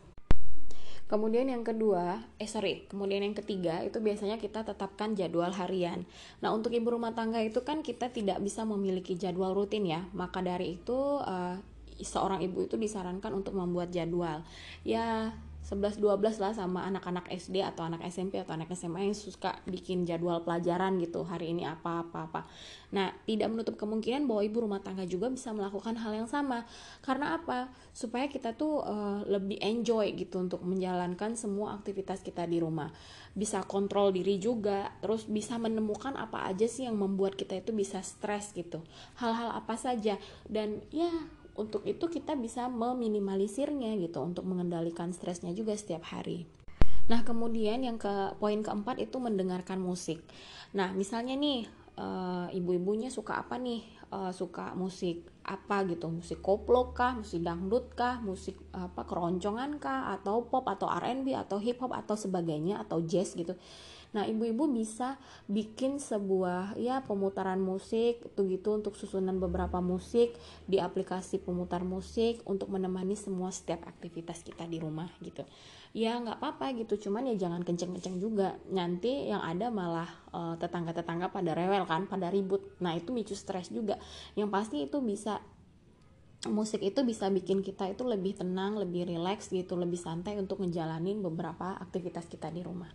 Kemudian 1.08 1.48
yang 1.48 1.64
kedua, 1.64 2.20
eh 2.36 2.44
sorry, 2.44 2.84
kemudian 2.84 3.24
yang 3.24 3.32
ketiga 3.32 3.80
itu 3.80 3.96
biasanya 3.96 4.36
kita 4.36 4.60
tetapkan 4.60 5.16
jadwal 5.16 5.50
harian. 5.50 6.04
Nah 6.44 6.52
untuk 6.52 6.70
ibu 6.76 6.94
rumah 6.94 7.16
tangga 7.16 7.40
itu 7.40 7.64
kan 7.64 7.80
kita 7.80 8.12
tidak 8.12 8.38
bisa 8.44 8.62
memiliki 8.68 9.16
jadwal 9.16 9.56
rutin 9.56 9.88
ya, 9.88 10.04
maka 10.12 10.44
dari 10.44 10.76
itu 10.76 11.18
uh, 11.24 11.56
seorang 12.00 12.42
ibu 12.42 12.64
itu 12.64 12.78
disarankan 12.78 13.34
untuk 13.34 13.54
membuat 13.54 13.90
jadwal. 13.90 14.42
Ya 14.82 15.34
11-12 15.68 16.40
lah 16.40 16.56
sama 16.56 16.88
anak-anak 16.88 17.28
SD 17.28 17.60
atau 17.60 17.84
anak 17.84 18.00
SMP 18.08 18.40
atau 18.40 18.56
anak 18.56 18.72
SMA 18.72 19.04
yang 19.04 19.12
suka 19.12 19.60
bikin 19.68 20.08
jadwal 20.08 20.40
pelajaran 20.40 20.96
gitu 20.96 21.28
hari 21.28 21.52
ini 21.52 21.68
apa 21.68 22.08
apa 22.08 22.24
apa. 22.24 22.40
Nah 22.88 23.12
tidak 23.28 23.52
menutup 23.52 23.76
kemungkinan 23.76 24.24
bahwa 24.24 24.40
ibu 24.48 24.64
rumah 24.64 24.80
tangga 24.80 25.04
juga 25.04 25.28
bisa 25.28 25.52
melakukan 25.52 26.00
hal 26.00 26.24
yang 26.24 26.24
sama. 26.24 26.64
Karena 27.04 27.36
apa? 27.36 27.68
Supaya 27.92 28.32
kita 28.32 28.56
tuh 28.56 28.80
uh, 28.80 29.20
lebih 29.28 29.60
enjoy 29.60 30.16
gitu 30.16 30.40
untuk 30.40 30.64
menjalankan 30.64 31.36
semua 31.36 31.76
aktivitas 31.76 32.24
kita 32.24 32.48
di 32.48 32.64
rumah. 32.64 32.88
Bisa 33.36 33.60
kontrol 33.68 34.08
diri 34.16 34.40
juga 34.40 34.88
terus 35.04 35.28
bisa 35.28 35.60
menemukan 35.60 36.16
apa 36.16 36.48
aja 36.48 36.64
sih 36.64 36.88
yang 36.88 36.96
membuat 36.96 37.36
kita 37.36 37.60
itu 37.60 37.76
bisa 37.76 38.00
stres 38.00 38.56
gitu. 38.56 38.80
Hal-hal 39.20 39.52
apa 39.52 39.76
saja. 39.76 40.16
Dan 40.48 40.80
ya 40.88 41.12
untuk 41.58 41.82
itu 41.84 42.06
kita 42.06 42.38
bisa 42.38 42.70
meminimalisirnya 42.70 43.98
gitu 43.98 44.22
untuk 44.22 44.46
mengendalikan 44.46 45.10
stresnya 45.10 45.50
juga 45.50 45.74
setiap 45.74 46.06
hari. 46.14 46.46
Nah, 47.10 47.24
kemudian 47.24 47.82
yang 47.82 47.98
ke 47.98 48.38
poin 48.38 48.62
keempat 48.62 49.02
itu 49.02 49.18
mendengarkan 49.18 49.82
musik. 49.82 50.22
Nah, 50.76 50.94
misalnya 50.94 51.34
nih 51.34 51.66
uh, 51.98 52.46
ibu-ibunya 52.54 53.10
suka 53.10 53.42
apa 53.42 53.58
nih? 53.58 53.82
Uh, 54.08 54.32
suka 54.32 54.72
musik 54.72 55.20
apa 55.44 55.84
gitu? 55.84 56.08
Musik 56.08 56.40
koplo 56.40 56.96
kah, 56.96 57.16
musik 57.16 57.44
dangdut 57.44 57.92
kah, 57.92 58.20
musik 58.24 58.56
apa 58.72 59.04
keroncongan 59.04 59.76
kah 59.80 60.16
atau 60.16 60.48
pop 60.48 60.64
atau 60.64 60.88
R&B 60.88 61.32
atau 61.36 61.60
hip 61.60 61.80
hop 61.80 61.92
atau 61.92 62.16
sebagainya 62.16 62.80
atau 62.84 63.04
jazz 63.04 63.36
gitu. 63.36 63.56
Nah 64.08 64.24
ibu-ibu 64.24 64.64
bisa 64.72 65.20
bikin 65.46 66.00
sebuah 66.00 66.80
ya 66.80 67.04
pemutaran 67.04 67.60
musik 67.60 68.24
itu 68.24 68.40
gitu 68.48 68.72
untuk 68.72 68.96
susunan 68.96 69.36
beberapa 69.36 69.84
musik 69.84 70.32
di 70.64 70.80
aplikasi 70.80 71.40
pemutar 71.44 71.84
musik 71.84 72.40
untuk 72.48 72.72
menemani 72.72 73.12
semua 73.12 73.52
setiap 73.52 73.84
aktivitas 73.84 74.40
kita 74.40 74.64
di 74.64 74.80
rumah 74.80 75.12
gitu. 75.20 75.44
Ya 75.96 76.20
nggak 76.20 76.40
apa-apa 76.40 76.76
gitu. 76.76 77.08
Cuman 77.08 77.28
ya 77.32 77.48
jangan 77.48 77.64
kenceng-kenceng 77.64 78.20
juga. 78.20 78.60
Nanti 78.68 79.28
yang 79.28 79.40
ada 79.40 79.72
malah 79.72 80.08
uh, 80.32 80.54
tetangga-tetangga 80.60 81.32
pada 81.32 81.56
rewel 81.56 81.88
kan 81.88 82.04
pada 82.04 82.28
ribut. 82.28 82.60
Nah 82.80 82.92
itu 82.92 83.12
micu 83.12 83.32
stres 83.32 83.72
juga. 83.72 83.96
Yang 84.36 84.48
pasti 84.52 84.76
itu 84.84 85.00
bisa 85.00 85.40
musik 86.46 86.86
itu 86.86 87.02
bisa 87.02 87.26
bikin 87.34 87.66
kita 87.66 87.90
itu 87.90 88.06
lebih 88.06 88.38
tenang, 88.38 88.78
lebih 88.78 89.10
rileks 89.10 89.50
gitu, 89.50 89.74
lebih 89.74 89.98
santai 89.98 90.38
untuk 90.38 90.62
ngejalanin 90.62 91.18
beberapa 91.18 91.74
aktivitas 91.82 92.30
kita 92.30 92.52
di 92.54 92.62
rumah. 92.62 92.92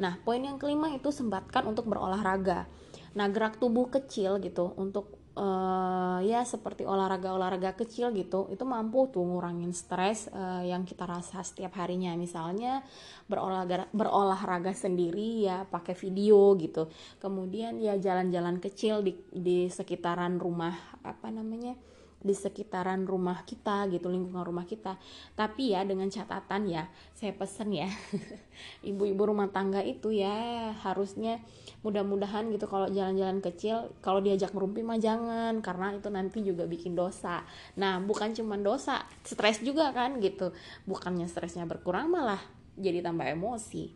Nah, 0.00 0.16
poin 0.22 0.40
yang 0.40 0.56
kelima 0.56 0.88
itu 0.94 1.12
sempatkan 1.12 1.66
untuk 1.68 1.90
berolahraga. 1.90 2.70
Nah, 3.12 3.26
gerak 3.28 3.60
tubuh 3.60 3.92
kecil 3.92 4.40
gitu 4.40 4.72
untuk 4.80 5.20
uh, 5.36 6.20
ya 6.24 6.44
seperti 6.48 6.88
olahraga-olahraga 6.88 7.76
kecil 7.76 8.12
gitu, 8.16 8.48
itu 8.48 8.64
mampu 8.64 9.08
tuh 9.12 9.20
ngurangin 9.20 9.72
stres 9.76 10.32
uh, 10.32 10.64
yang 10.64 10.88
kita 10.88 11.04
rasa 11.04 11.44
setiap 11.44 11.76
harinya. 11.76 12.16
Misalnya 12.16 12.80
berolahraga 13.28 13.88
berolahraga 13.92 14.72
sendiri 14.72 15.44
ya 15.44 15.68
pakai 15.68 15.92
video 15.92 16.56
gitu. 16.56 16.88
Kemudian 17.20 17.76
ya 17.80 17.96
jalan-jalan 18.00 18.60
kecil 18.60 19.04
di 19.04 19.12
di 19.28 19.68
sekitaran 19.68 20.40
rumah 20.40 20.72
apa 21.04 21.28
namanya? 21.28 21.76
Di 22.22 22.32
sekitaran 22.32 23.02
rumah 23.04 23.42
kita 23.42 23.90
gitu 23.90 24.06
lingkungan 24.08 24.46
rumah 24.46 24.64
kita. 24.64 24.96
Tapi 25.34 25.74
ya 25.74 25.82
dengan 25.82 26.06
catatan 26.06 26.70
ya 26.70 26.86
saya 27.12 27.34
pesen 27.34 27.74
ya 27.74 27.90
ibu-ibu 28.88 29.28
rumah 29.28 29.50
tangga 29.50 29.82
itu 29.82 30.14
ya 30.14 30.70
harusnya 30.86 31.42
mudah-mudahan 31.82 32.48
gitu 32.54 32.70
kalau 32.70 32.86
jalan-jalan 32.86 33.42
kecil 33.42 33.90
kalau 33.98 34.22
diajak 34.22 34.54
merumpi 34.54 34.86
mah 34.86 35.02
jangan 35.02 35.58
karena 35.60 35.98
itu 35.98 36.08
nanti 36.08 36.38
juga 36.46 36.64
bikin 36.70 36.94
dosa. 36.94 37.42
Nah 37.74 37.98
bukan 37.98 38.32
cuma 38.38 38.54
dosa 38.54 39.02
stres 39.26 39.60
juga 39.60 39.90
kan 39.90 40.22
gitu. 40.22 40.54
Bukannya 40.86 41.26
stresnya 41.26 41.66
berkurang 41.66 42.08
malah 42.08 42.40
jadi 42.78 43.02
tambah 43.04 43.26
emosi. 43.26 43.92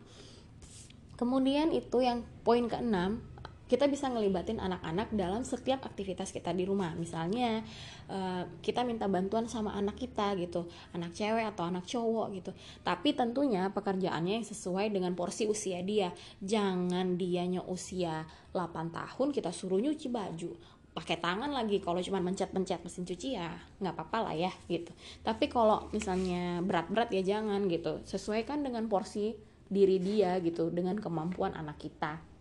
Kemudian 1.17 1.73
itu 1.73 1.97
yang 2.05 2.21
poin 2.45 2.69
keenam 2.69 3.25
kita 3.67 3.85
bisa 3.91 4.07
ngelibatin 4.07 4.63
anak-anak 4.63 5.11
dalam 5.11 5.43
setiap 5.43 5.83
aktivitas 5.83 6.31
kita 6.31 6.55
di 6.55 6.63
rumah. 6.63 6.95
Misalnya 6.95 7.61
uh, 8.07 8.47
kita 8.63 8.87
minta 8.87 9.11
bantuan 9.11 9.51
sama 9.51 9.75
anak 9.75 9.99
kita 9.99 10.33
gitu. 10.39 10.71
Anak 10.95 11.11
cewek 11.11 11.43
atau 11.51 11.67
anak 11.67 11.83
cowok 11.83 12.27
gitu. 12.39 12.51
Tapi 12.81 13.11
tentunya 13.11 13.67
pekerjaannya 13.75 14.41
yang 14.41 14.47
sesuai 14.47 14.95
dengan 14.95 15.11
porsi 15.19 15.51
usia 15.51 15.83
dia. 15.83 16.15
Jangan 16.39 17.19
dianya 17.19 17.59
usia 17.67 18.23
8 18.55 18.95
tahun 18.95 19.27
kita 19.35 19.51
suruh 19.51 19.83
nyuci 19.83 20.07
baju. 20.07 20.55
Pakai 20.95 21.21
tangan 21.21 21.53
lagi 21.53 21.77
kalau 21.77 22.01
cuma 22.01 22.17
mencet-mencet 22.23 22.81
mesin 22.81 23.05
cuci 23.05 23.37
ya 23.37 23.53
nggak 23.83 23.93
apa-apa 23.93 24.31
lah 24.31 24.35
ya 24.47 24.51
gitu. 24.71 24.89
Tapi 25.21 25.45
kalau 25.51 25.91
misalnya 25.93 26.63
berat-berat 26.63 27.11
ya 27.13 27.37
jangan 27.37 27.67
gitu. 27.67 28.01
Sesuaikan 28.07 28.63
dengan 28.63 28.87
porsi 28.89 29.35
diri 29.67 29.99
dia 29.99 30.39
gitu 30.39 30.71
dengan 30.71 30.95
kemampuan 30.95 31.51
anak 31.51 31.83
kita 31.83 32.36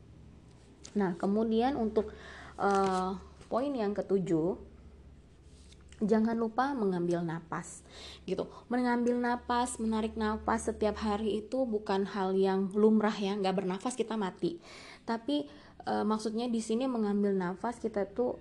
Nah, 0.95 1.19
kemudian 1.19 1.75
untuk 1.75 2.13
uh, 2.61 3.17
poin 3.51 3.73
yang 3.73 3.97
ketujuh, 3.97 4.55
jangan 6.05 6.37
lupa 6.37 6.77
mengambil 6.77 7.25
napas 7.25 7.81
gitu. 8.29 8.47
Mengambil 8.69 9.17
napas 9.17 9.81
menarik 9.81 10.13
napas 10.15 10.69
setiap 10.69 11.01
hari 11.01 11.41
itu 11.41 11.65
bukan 11.65 12.05
hal 12.05 12.37
yang 12.37 12.69
lumrah 12.77 13.15
ya 13.17 13.33
nggak 13.33 13.65
bernafas 13.65 13.97
kita 13.97 14.13
mati. 14.21 14.61
Tapi 15.09 15.49
e, 15.89 15.95
maksudnya 16.05 16.53
di 16.53 16.61
sini 16.61 16.85
mengambil 16.85 17.33
nafas 17.33 17.81
kita 17.81 18.05
tuh 18.13 18.37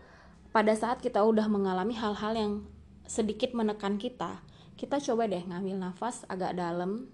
pada 0.52 0.76
saat 0.76 1.00
kita 1.00 1.24
udah 1.24 1.48
mengalami 1.48 1.96
hal-hal 1.96 2.34
yang 2.36 2.54
sedikit 3.08 3.56
menekan 3.56 3.96
kita 3.96 4.44
kita 4.76 5.00
coba 5.00 5.28
deh 5.32 5.44
ngambil 5.44 5.80
nafas 5.80 6.28
agak 6.28 6.58
dalam 6.60 7.08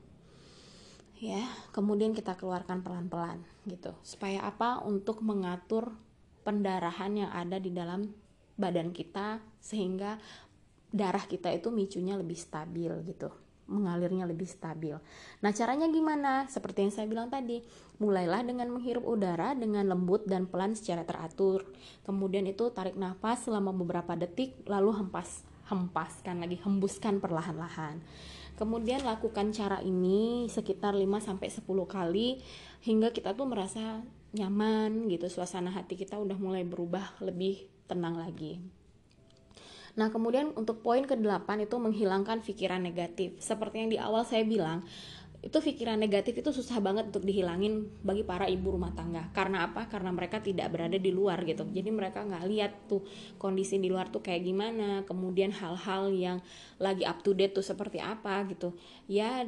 ya 1.21 1.45
kemudian 1.69 2.17
kita 2.17 2.33
keluarkan 2.33 2.81
pelan-pelan 2.81 3.45
gitu 3.69 3.93
supaya 4.01 4.41
apa 4.41 4.81
untuk 4.81 5.21
mengatur 5.21 5.93
pendarahan 6.41 7.13
yang 7.13 7.29
ada 7.29 7.61
di 7.61 7.69
dalam 7.69 8.09
badan 8.57 8.89
kita 8.89 9.37
sehingga 9.61 10.17
darah 10.89 11.21
kita 11.29 11.53
itu 11.53 11.69
micunya 11.69 12.17
lebih 12.17 12.35
stabil 12.35 12.89
gitu 13.05 13.29
mengalirnya 13.71 14.27
lebih 14.27 14.51
stabil. 14.51 14.99
Nah, 15.39 15.51
caranya 15.55 15.87
gimana? 15.87 16.43
Seperti 16.51 16.83
yang 16.83 16.91
saya 16.91 17.07
bilang 17.07 17.31
tadi, 17.31 17.63
mulailah 18.03 18.43
dengan 18.43 18.67
menghirup 18.67 19.07
udara 19.07 19.55
dengan 19.55 19.87
lembut 19.87 20.27
dan 20.27 20.43
pelan 20.43 20.75
secara 20.75 21.07
teratur. 21.07 21.63
Kemudian 22.03 22.43
itu 22.51 22.67
tarik 22.75 22.99
nafas 22.99 23.47
selama 23.47 23.71
beberapa 23.71 24.19
detik, 24.19 24.59
lalu 24.67 24.91
hempas, 24.99 25.47
hempaskan 25.71 26.43
lagi, 26.43 26.59
hembuskan 26.59 27.23
perlahan-lahan. 27.23 28.03
Kemudian 28.61 29.01
lakukan 29.01 29.49
cara 29.49 29.81
ini 29.81 30.45
sekitar 30.45 30.93
5 30.93 31.01
sampai 31.17 31.49
10 31.49 31.65
kali 31.65 32.37
hingga 32.85 33.09
kita 33.09 33.33
tuh 33.33 33.49
merasa 33.49 34.05
nyaman 34.37 35.09
gitu, 35.09 35.25
suasana 35.33 35.73
hati 35.73 35.97
kita 35.97 36.21
udah 36.21 36.37
mulai 36.37 36.61
berubah 36.61 37.17
lebih 37.25 37.65
tenang 37.89 38.21
lagi. 38.21 38.61
Nah, 39.97 40.13
kemudian 40.13 40.53
untuk 40.53 40.85
poin 40.85 41.01
ke-8 41.03 41.65
itu 41.65 41.75
menghilangkan 41.81 42.45
pikiran 42.45 42.85
negatif. 42.85 43.41
Seperti 43.41 43.81
yang 43.81 43.89
di 43.89 43.97
awal 43.97 44.29
saya 44.29 44.45
bilang, 44.45 44.85
itu 45.41 45.57
pikiran 45.57 45.97
negatif 45.97 46.37
itu 46.37 46.53
susah 46.53 46.77
banget 46.77 47.09
untuk 47.09 47.25
dihilangin 47.25 47.89
bagi 48.05 48.21
para 48.21 48.45
ibu 48.45 48.77
rumah 48.77 48.93
tangga. 48.93 49.33
Karena 49.33 49.65
apa? 49.65 49.89
Karena 49.89 50.13
mereka 50.13 50.37
tidak 50.37 50.69
berada 50.69 51.01
di 51.01 51.09
luar 51.09 51.41
gitu. 51.49 51.65
Jadi 51.65 51.89
mereka 51.89 52.21
nggak 52.21 52.45
lihat 52.45 52.71
tuh 52.85 53.01
kondisi 53.41 53.81
di 53.81 53.89
luar 53.89 54.13
tuh 54.13 54.21
kayak 54.21 54.45
gimana. 54.45 55.01
Kemudian 55.09 55.49
hal-hal 55.49 56.13
yang 56.13 56.37
lagi 56.77 57.01
up 57.09 57.25
to 57.25 57.33
date 57.33 57.57
tuh 57.57 57.65
seperti 57.65 57.97
apa 57.97 58.45
gitu. 58.53 58.77
Ya 59.09 59.41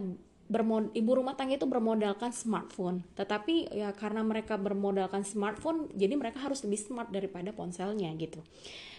bermod 0.54 0.94
ibu 0.94 1.18
rumah 1.18 1.34
tangga 1.34 1.58
itu 1.58 1.66
bermodalkan 1.66 2.30
smartphone 2.30 3.02
tetapi 3.18 3.74
ya 3.74 3.90
karena 3.98 4.22
mereka 4.22 4.62
bermodalkan 4.62 5.26
smartphone 5.26 5.90
jadi 5.98 6.14
mereka 6.14 6.46
harus 6.46 6.62
lebih 6.62 6.78
smart 6.78 7.10
daripada 7.10 7.50
ponselnya 7.50 8.14
gitu 8.22 8.46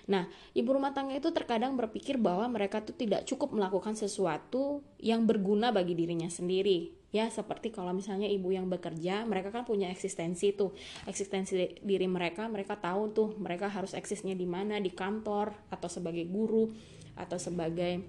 Nah, 0.04 0.28
ibu 0.52 0.68
rumah 0.68 0.92
tangga 0.92 1.16
itu 1.16 1.32
terkadang 1.32 1.80
berpikir 1.80 2.20
bahwa 2.20 2.44
mereka 2.52 2.84
tuh 2.84 2.92
tidak 2.92 3.24
cukup 3.24 3.56
melakukan 3.56 3.96
sesuatu 3.96 4.84
yang 5.00 5.24
berguna 5.24 5.72
bagi 5.72 5.96
dirinya 5.96 6.28
sendiri. 6.28 6.92
Ya, 7.14 7.30
seperti 7.30 7.70
kalau 7.70 7.94
misalnya 7.94 8.26
ibu 8.26 8.50
yang 8.50 8.66
bekerja, 8.68 9.22
mereka 9.24 9.54
kan 9.54 9.62
punya 9.62 9.88
eksistensi 9.88 10.52
tuh. 10.52 10.74
Eksistensi 11.08 11.78
diri 11.80 12.10
mereka, 12.10 12.50
mereka 12.50 12.76
tahu 12.76 13.14
tuh 13.14 13.28
mereka 13.38 13.70
harus 13.70 13.94
eksisnya 13.94 14.34
di 14.34 14.44
mana, 14.44 14.82
di 14.82 14.92
kantor 14.92 15.54
atau 15.70 15.88
sebagai 15.88 16.26
guru 16.26 16.68
atau 17.14 17.38
sebagai 17.38 18.02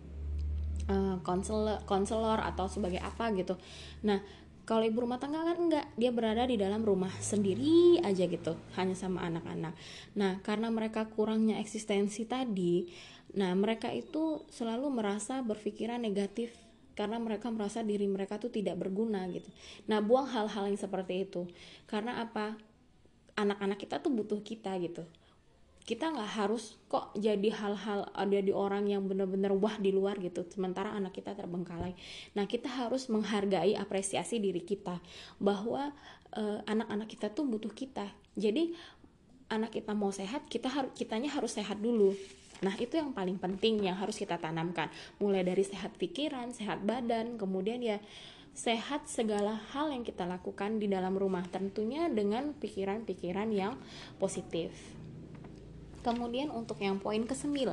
konselor, 1.22 1.82
uh, 1.82 1.84
konselor 1.86 2.40
atau 2.42 2.70
sebagai 2.70 3.02
apa 3.02 3.34
gitu. 3.34 3.58
Nah, 4.06 4.22
kalau 4.66 4.82
ibu 4.82 5.06
rumah 5.06 5.22
tangga 5.22 5.46
kan 5.46 5.58
enggak, 5.62 5.86
dia 5.94 6.10
berada 6.10 6.46
di 6.50 6.58
dalam 6.58 6.82
rumah 6.82 7.14
sendiri 7.22 8.02
aja 8.02 8.26
gitu, 8.26 8.58
hanya 8.78 8.98
sama 8.98 9.22
anak-anak. 9.30 9.78
Nah, 10.18 10.42
karena 10.42 10.74
mereka 10.74 11.06
kurangnya 11.06 11.62
eksistensi 11.62 12.26
tadi, 12.26 12.90
nah 13.38 13.54
mereka 13.54 13.94
itu 13.94 14.42
selalu 14.50 14.90
merasa 14.90 15.46
berpikiran 15.46 16.02
negatif 16.02 16.50
karena 16.98 17.20
mereka 17.22 17.52
merasa 17.52 17.84
diri 17.84 18.08
mereka 18.10 18.42
tuh 18.42 18.50
tidak 18.50 18.80
berguna 18.82 19.28
gitu. 19.30 19.50
Nah, 19.86 20.02
buang 20.02 20.26
hal-hal 20.32 20.72
yang 20.72 20.80
seperti 20.80 21.30
itu. 21.30 21.46
Karena 21.86 22.24
apa? 22.24 22.58
Anak-anak 23.36 23.78
kita 23.78 24.00
tuh 24.00 24.16
butuh 24.16 24.40
kita 24.40 24.74
gitu 24.80 25.04
kita 25.86 26.10
nggak 26.10 26.32
harus 26.42 26.82
kok 26.90 27.14
jadi 27.14 27.54
hal-hal 27.54 28.10
ada 28.10 28.40
di 28.42 28.50
orang 28.50 28.90
yang 28.90 29.06
benar-benar 29.06 29.54
wah 29.54 29.78
di 29.78 29.94
luar 29.94 30.18
gitu 30.18 30.42
sementara 30.50 30.90
anak 30.98 31.14
kita 31.14 31.38
terbengkalai. 31.38 31.94
Nah 32.34 32.50
kita 32.50 32.66
harus 32.66 33.06
menghargai 33.06 33.78
apresiasi 33.78 34.42
diri 34.42 34.66
kita 34.66 34.98
bahwa 35.38 35.94
eh, 36.34 36.60
anak-anak 36.66 37.06
kita 37.06 37.30
tuh 37.30 37.46
butuh 37.46 37.70
kita. 37.70 38.10
Jadi 38.34 38.74
anak 39.54 39.78
kita 39.78 39.94
mau 39.94 40.10
sehat 40.10 40.50
kita 40.50 40.74
harus 40.74 40.90
kitanya 40.98 41.30
harus 41.30 41.54
sehat 41.54 41.78
dulu. 41.78 42.18
Nah 42.66 42.74
itu 42.82 42.98
yang 42.98 43.14
paling 43.14 43.38
penting 43.38 43.86
yang 43.86 43.94
harus 43.94 44.18
kita 44.18 44.42
tanamkan. 44.42 44.90
Mulai 45.22 45.46
dari 45.46 45.62
sehat 45.62 45.94
pikiran 46.02 46.50
sehat 46.50 46.82
badan 46.82 47.38
kemudian 47.38 47.78
ya 47.86 48.02
sehat 48.58 49.06
segala 49.06 49.54
hal 49.70 49.94
yang 49.94 50.02
kita 50.02 50.26
lakukan 50.26 50.82
di 50.82 50.90
dalam 50.90 51.14
rumah 51.14 51.46
tentunya 51.46 52.10
dengan 52.10 52.58
pikiran-pikiran 52.58 53.54
yang 53.54 53.78
positif 54.18 54.74
Kemudian 56.06 56.54
untuk 56.54 56.78
yang 56.86 57.02
poin 57.02 57.26
ke-9 57.26 57.66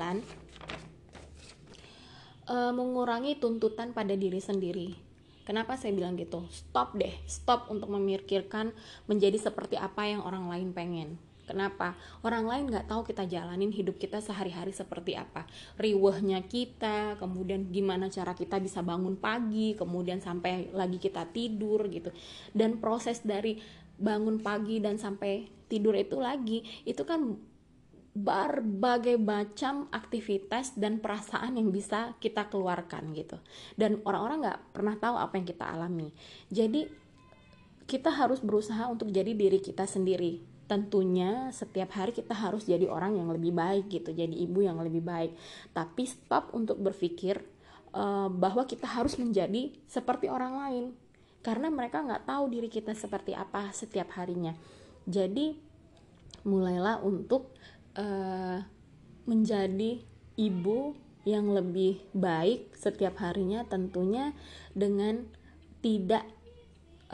uh, 2.48 2.72
mengurangi 2.72 3.36
tuntutan 3.36 3.92
pada 3.92 4.16
diri 4.16 4.40
sendiri. 4.40 4.96
Kenapa 5.44 5.76
saya 5.76 5.92
bilang 5.92 6.16
gitu? 6.16 6.48
Stop 6.48 6.96
deh, 6.96 7.12
stop 7.28 7.68
untuk 7.68 7.92
memikirkan 7.92 8.72
menjadi 9.04 9.36
seperti 9.36 9.76
apa 9.76 10.08
yang 10.08 10.24
orang 10.24 10.48
lain 10.48 10.72
pengen. 10.72 11.20
Kenapa? 11.42 11.98
Orang 12.22 12.46
lain 12.46 12.70
nggak 12.70 12.86
tahu 12.86 13.02
kita 13.02 13.26
jalanin 13.26 13.74
hidup 13.74 13.98
kita 13.98 14.22
sehari-hari 14.22 14.70
seperti 14.70 15.18
apa. 15.18 15.44
Riwehnya 15.74 16.46
kita, 16.46 17.18
kemudian 17.18 17.68
gimana 17.74 18.06
cara 18.06 18.32
kita 18.32 18.62
bisa 18.62 18.80
bangun 18.80 19.18
pagi, 19.18 19.74
kemudian 19.74 20.22
sampai 20.22 20.70
lagi 20.70 21.02
kita 21.02 21.26
tidur 21.34 21.90
gitu. 21.90 22.14
Dan 22.54 22.78
proses 22.78 23.26
dari 23.26 23.58
bangun 23.98 24.38
pagi 24.38 24.78
dan 24.78 24.96
sampai 24.96 25.50
tidur 25.66 25.98
itu 25.98 26.16
lagi 26.22 26.62
itu 26.86 27.02
kan 27.02 27.38
berbagai 28.12 29.16
macam 29.16 29.88
aktivitas 29.88 30.76
dan 30.76 31.00
perasaan 31.00 31.56
yang 31.56 31.72
bisa 31.72 32.12
kita 32.20 32.52
keluarkan 32.52 33.16
gitu. 33.16 33.40
Dan 33.72 34.04
orang-orang 34.04 34.44
nggak 34.44 34.60
pernah 34.76 34.94
tahu 35.00 35.16
apa 35.16 35.40
yang 35.40 35.46
kita 35.48 35.64
alami. 35.64 36.12
Jadi 36.52 36.84
kita 37.88 38.12
harus 38.12 38.44
berusaha 38.44 38.84
untuk 38.92 39.08
jadi 39.08 39.32
diri 39.32 39.64
kita 39.64 39.88
sendiri. 39.88 40.44
Tentunya 40.68 41.48
setiap 41.56 41.96
hari 41.96 42.12
kita 42.12 42.36
harus 42.36 42.68
jadi 42.68 42.84
orang 42.88 43.16
yang 43.16 43.28
lebih 43.28 43.52
baik 43.52 43.88
gitu 43.92 44.12
jadi 44.12 44.32
ibu 44.32 44.60
yang 44.60 44.76
lebih 44.76 45.00
baik. 45.00 45.32
Tapi 45.72 46.04
stop 46.04 46.52
untuk 46.52 46.80
berpikir 46.84 47.40
uh, 47.96 48.28
bahwa 48.28 48.68
kita 48.68 48.88
harus 48.88 49.16
menjadi 49.16 49.72
seperti 49.88 50.28
orang 50.28 50.54
lain. 50.60 50.84
Karena 51.40 51.72
mereka 51.72 52.04
nggak 52.04 52.28
tahu 52.28 52.52
diri 52.52 52.68
kita 52.68 52.92
seperti 52.92 53.32
apa 53.32 53.72
setiap 53.72 54.14
harinya. 54.20 54.52
Jadi 55.08 55.72
mulailah 56.46 57.02
untuk 57.02 57.51
uh, 57.96 58.62
menjadi 59.26 60.02
ibu 60.36 60.96
yang 61.22 61.54
lebih 61.54 62.02
baik 62.10 62.74
setiap 62.74 63.22
harinya 63.22 63.62
tentunya 63.70 64.34
dengan 64.74 65.22
tidak 65.78 66.26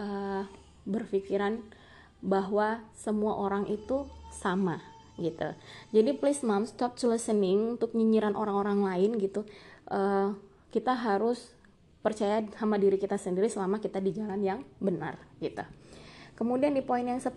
uh, 0.00 0.48
berpikiran 0.88 1.60
bahwa 2.24 2.80
semua 2.96 3.36
orang 3.36 3.68
itu 3.68 4.08
sama 4.32 4.80
gitu. 5.20 5.50
Jadi 5.92 6.10
please 6.16 6.40
mom 6.46 6.64
stop 6.64 6.96
to 6.96 7.10
listening 7.10 7.76
untuk 7.76 7.92
nyinyiran 7.92 8.38
orang-orang 8.38 8.86
lain 8.86 9.10
gitu. 9.20 9.44
Uh, 9.90 10.32
kita 10.72 10.94
harus 10.94 11.52
percaya 12.00 12.44
sama 12.56 12.78
diri 12.78 12.96
kita 12.96 13.18
sendiri 13.18 13.50
selama 13.50 13.82
kita 13.82 13.98
di 13.98 14.14
jalan 14.14 14.40
yang 14.40 14.60
benar 14.78 15.18
gitu. 15.42 15.66
Kemudian 16.38 16.72
di 16.72 16.86
poin 16.86 17.02
yang 17.02 17.18
10 17.18 17.34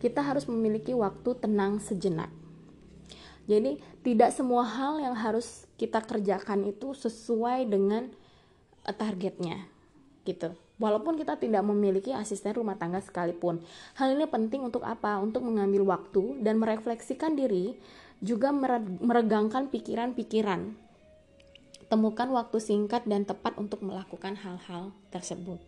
kita 0.00 0.20
harus 0.20 0.44
memiliki 0.44 0.92
waktu 0.92 1.30
tenang 1.40 1.80
sejenak 1.80 2.28
jadi 3.50 3.82
tidak 4.06 4.30
semua 4.30 4.62
hal 4.62 5.02
yang 5.02 5.18
harus 5.18 5.66
kita 5.74 5.98
kerjakan 5.98 6.70
itu 6.70 6.94
sesuai 6.94 7.66
dengan 7.66 8.06
eh, 8.86 8.94
targetnya 8.94 9.66
gitu. 10.22 10.54
Walaupun 10.80 11.18
kita 11.18 11.36
tidak 11.36 11.60
memiliki 11.66 12.14
asisten 12.14 12.56
rumah 12.56 12.78
tangga 12.78 13.02
sekalipun. 13.04 13.60
Hal 13.98 14.16
ini 14.16 14.24
penting 14.24 14.64
untuk 14.64 14.80
apa? 14.86 15.20
Untuk 15.20 15.44
mengambil 15.44 15.84
waktu 15.84 16.40
dan 16.40 16.56
merefleksikan 16.56 17.36
diri, 17.36 17.76
juga 18.24 18.48
meregangkan 19.04 19.68
pikiran-pikiran. 19.68 20.72
Temukan 21.90 22.28
waktu 22.32 22.58
singkat 22.64 23.04
dan 23.04 23.28
tepat 23.28 23.60
untuk 23.60 23.84
melakukan 23.84 24.40
hal-hal 24.40 24.94
tersebut. 25.12 25.60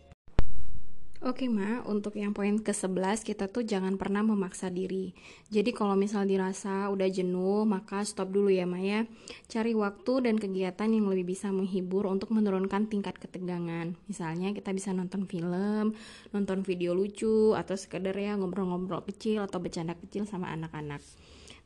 Oke 1.23 1.47
Ma, 1.47 1.79
untuk 1.87 2.19
yang 2.19 2.35
poin 2.35 2.59
ke-11 2.59 3.23
kita 3.23 3.47
tuh 3.47 3.63
jangan 3.63 3.95
pernah 3.95 4.19
memaksa 4.19 4.67
diri. 4.67 5.15
Jadi 5.47 5.71
kalau 5.71 5.95
misal 5.95 6.27
dirasa 6.27 6.91
udah 6.91 7.07
jenuh, 7.07 7.63
maka 7.63 8.03
stop 8.03 8.27
dulu 8.27 8.51
ya 8.51 8.67
Ma 8.67 8.83
ya. 8.83 9.07
Cari 9.47 9.71
waktu 9.71 10.27
dan 10.27 10.35
kegiatan 10.35 10.91
yang 10.91 11.07
lebih 11.07 11.31
bisa 11.31 11.47
menghibur 11.47 12.11
untuk 12.11 12.35
menurunkan 12.35 12.91
tingkat 12.91 13.15
ketegangan. 13.15 13.95
Misalnya 14.11 14.51
kita 14.51 14.75
bisa 14.75 14.91
nonton 14.91 15.23
film, 15.23 15.95
nonton 16.35 16.59
video 16.59 16.91
lucu, 16.91 17.55
atau 17.55 17.79
sekedar 17.79 18.19
ya 18.19 18.35
ngobrol-ngobrol 18.35 19.07
kecil 19.07 19.47
atau 19.47 19.63
bercanda 19.63 19.95
kecil 19.95 20.27
sama 20.27 20.51
anak-anak. 20.51 20.99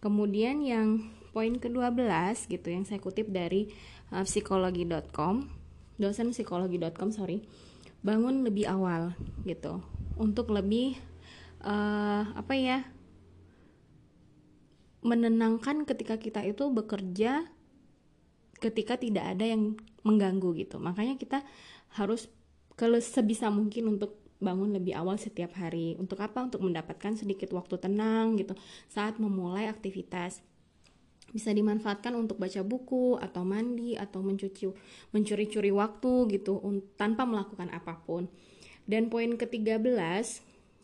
Kemudian 0.05 0.61
yang 0.61 1.01
poin 1.33 1.57
ke-12 1.57 2.05
gitu 2.45 2.69
yang 2.69 2.85
saya 2.85 3.01
kutip 3.01 3.33
dari 3.33 3.73
uh, 4.13 4.21
psikologi.com, 4.21 5.49
dosen 5.97 6.29
psikologi.com 6.29 7.09
sorry 7.09 7.41
bangun 8.07 8.47
lebih 8.47 8.71
awal 8.71 9.11
gitu. 9.43 9.83
Untuk 10.15 10.47
lebih 10.55 10.95
uh, 11.59 12.23
apa 12.31 12.55
ya 12.55 12.87
menenangkan 15.03 15.83
ketika 15.83 16.15
kita 16.15 16.41
itu 16.47 16.71
bekerja 16.71 17.47
ketika 18.63 18.95
tidak 18.95 19.35
ada 19.35 19.45
yang 19.45 19.75
mengganggu 20.07 20.55
gitu. 20.55 20.79
Makanya 20.79 21.19
kita 21.19 21.43
harus 21.99 22.31
kalau 22.79 22.97
sebisa 23.03 23.51
mungkin 23.51 23.99
untuk 23.99 24.17
bangun 24.39 24.71
lebih 24.73 24.95
awal 24.95 25.19
setiap 25.19 25.53
hari. 25.59 25.99
Untuk 25.99 26.23
apa? 26.23 26.47
Untuk 26.47 26.63
mendapatkan 26.63 27.13
sedikit 27.17 27.51
waktu 27.53 27.75
tenang 27.77 28.39
gitu. 28.39 28.55
Saat 28.87 29.19
memulai 29.19 29.67
aktivitas 29.67 30.41
bisa 31.31 31.51
dimanfaatkan 31.51 32.15
untuk 32.15 32.39
baca 32.39 32.63
buku 32.63 33.19
atau 33.19 33.43
mandi 33.43 33.99
atau 33.99 34.23
mencuci 34.23 34.71
mencuri-curi 35.11 35.71
waktu 35.75 36.13
gitu 36.39 36.59
tanpa 36.95 37.27
melakukan 37.27 37.71
apa 37.71 37.99
pun. 38.03 38.31
Dan 38.87 39.11
poin 39.11 39.35
ke-13 39.35 39.83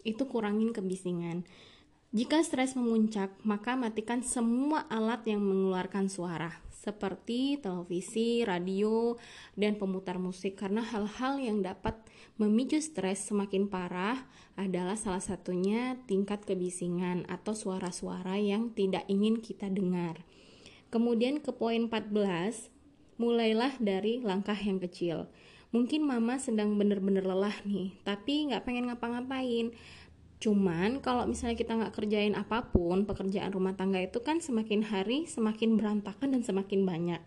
itu 0.04 0.24
kurangin 0.28 0.76
kebisingan. 0.76 1.48
Jika 2.14 2.46
stres 2.46 2.78
memuncak, 2.78 3.34
maka 3.42 3.74
matikan 3.74 4.22
semua 4.22 4.86
alat 4.86 5.26
yang 5.26 5.42
mengeluarkan 5.42 6.14
suara 6.14 6.62
seperti 6.84 7.64
televisi, 7.64 8.44
radio, 8.44 9.16
dan 9.56 9.80
pemutar 9.80 10.20
musik 10.20 10.60
karena 10.60 10.84
hal-hal 10.84 11.40
yang 11.40 11.64
dapat 11.64 11.96
memicu 12.36 12.84
stres 12.84 13.32
semakin 13.32 13.72
parah 13.72 14.28
adalah 14.60 15.00
salah 15.00 15.24
satunya 15.24 15.96
tingkat 16.06 16.44
kebisingan 16.44 17.24
atau 17.32 17.56
suara-suara 17.56 18.36
yang 18.36 18.76
tidak 18.76 19.08
ingin 19.08 19.40
kita 19.40 19.72
dengar. 19.72 20.20
Kemudian 20.94 21.42
ke 21.42 21.50
poin 21.50 21.90
14, 21.90 22.70
mulailah 23.18 23.74
dari 23.82 24.22
langkah 24.22 24.54
yang 24.54 24.78
kecil. 24.78 25.26
Mungkin 25.74 26.06
mama 26.06 26.38
sedang 26.38 26.78
bener-bener 26.78 27.26
lelah 27.26 27.58
nih, 27.66 27.98
tapi 28.06 28.54
nggak 28.54 28.62
pengen 28.62 28.94
ngapa-ngapain. 28.94 29.74
Cuman 30.38 31.02
kalau 31.02 31.26
misalnya 31.26 31.58
kita 31.58 31.74
nggak 31.74 31.98
kerjain 31.98 32.38
apa 32.38 32.70
pun, 32.70 33.10
pekerjaan 33.10 33.50
rumah 33.50 33.74
tangga 33.74 33.98
itu 34.06 34.22
kan 34.22 34.38
semakin 34.38 34.86
hari 34.86 35.26
semakin 35.26 35.82
berantakan 35.82 36.38
dan 36.38 36.46
semakin 36.46 36.86
banyak. 36.86 37.22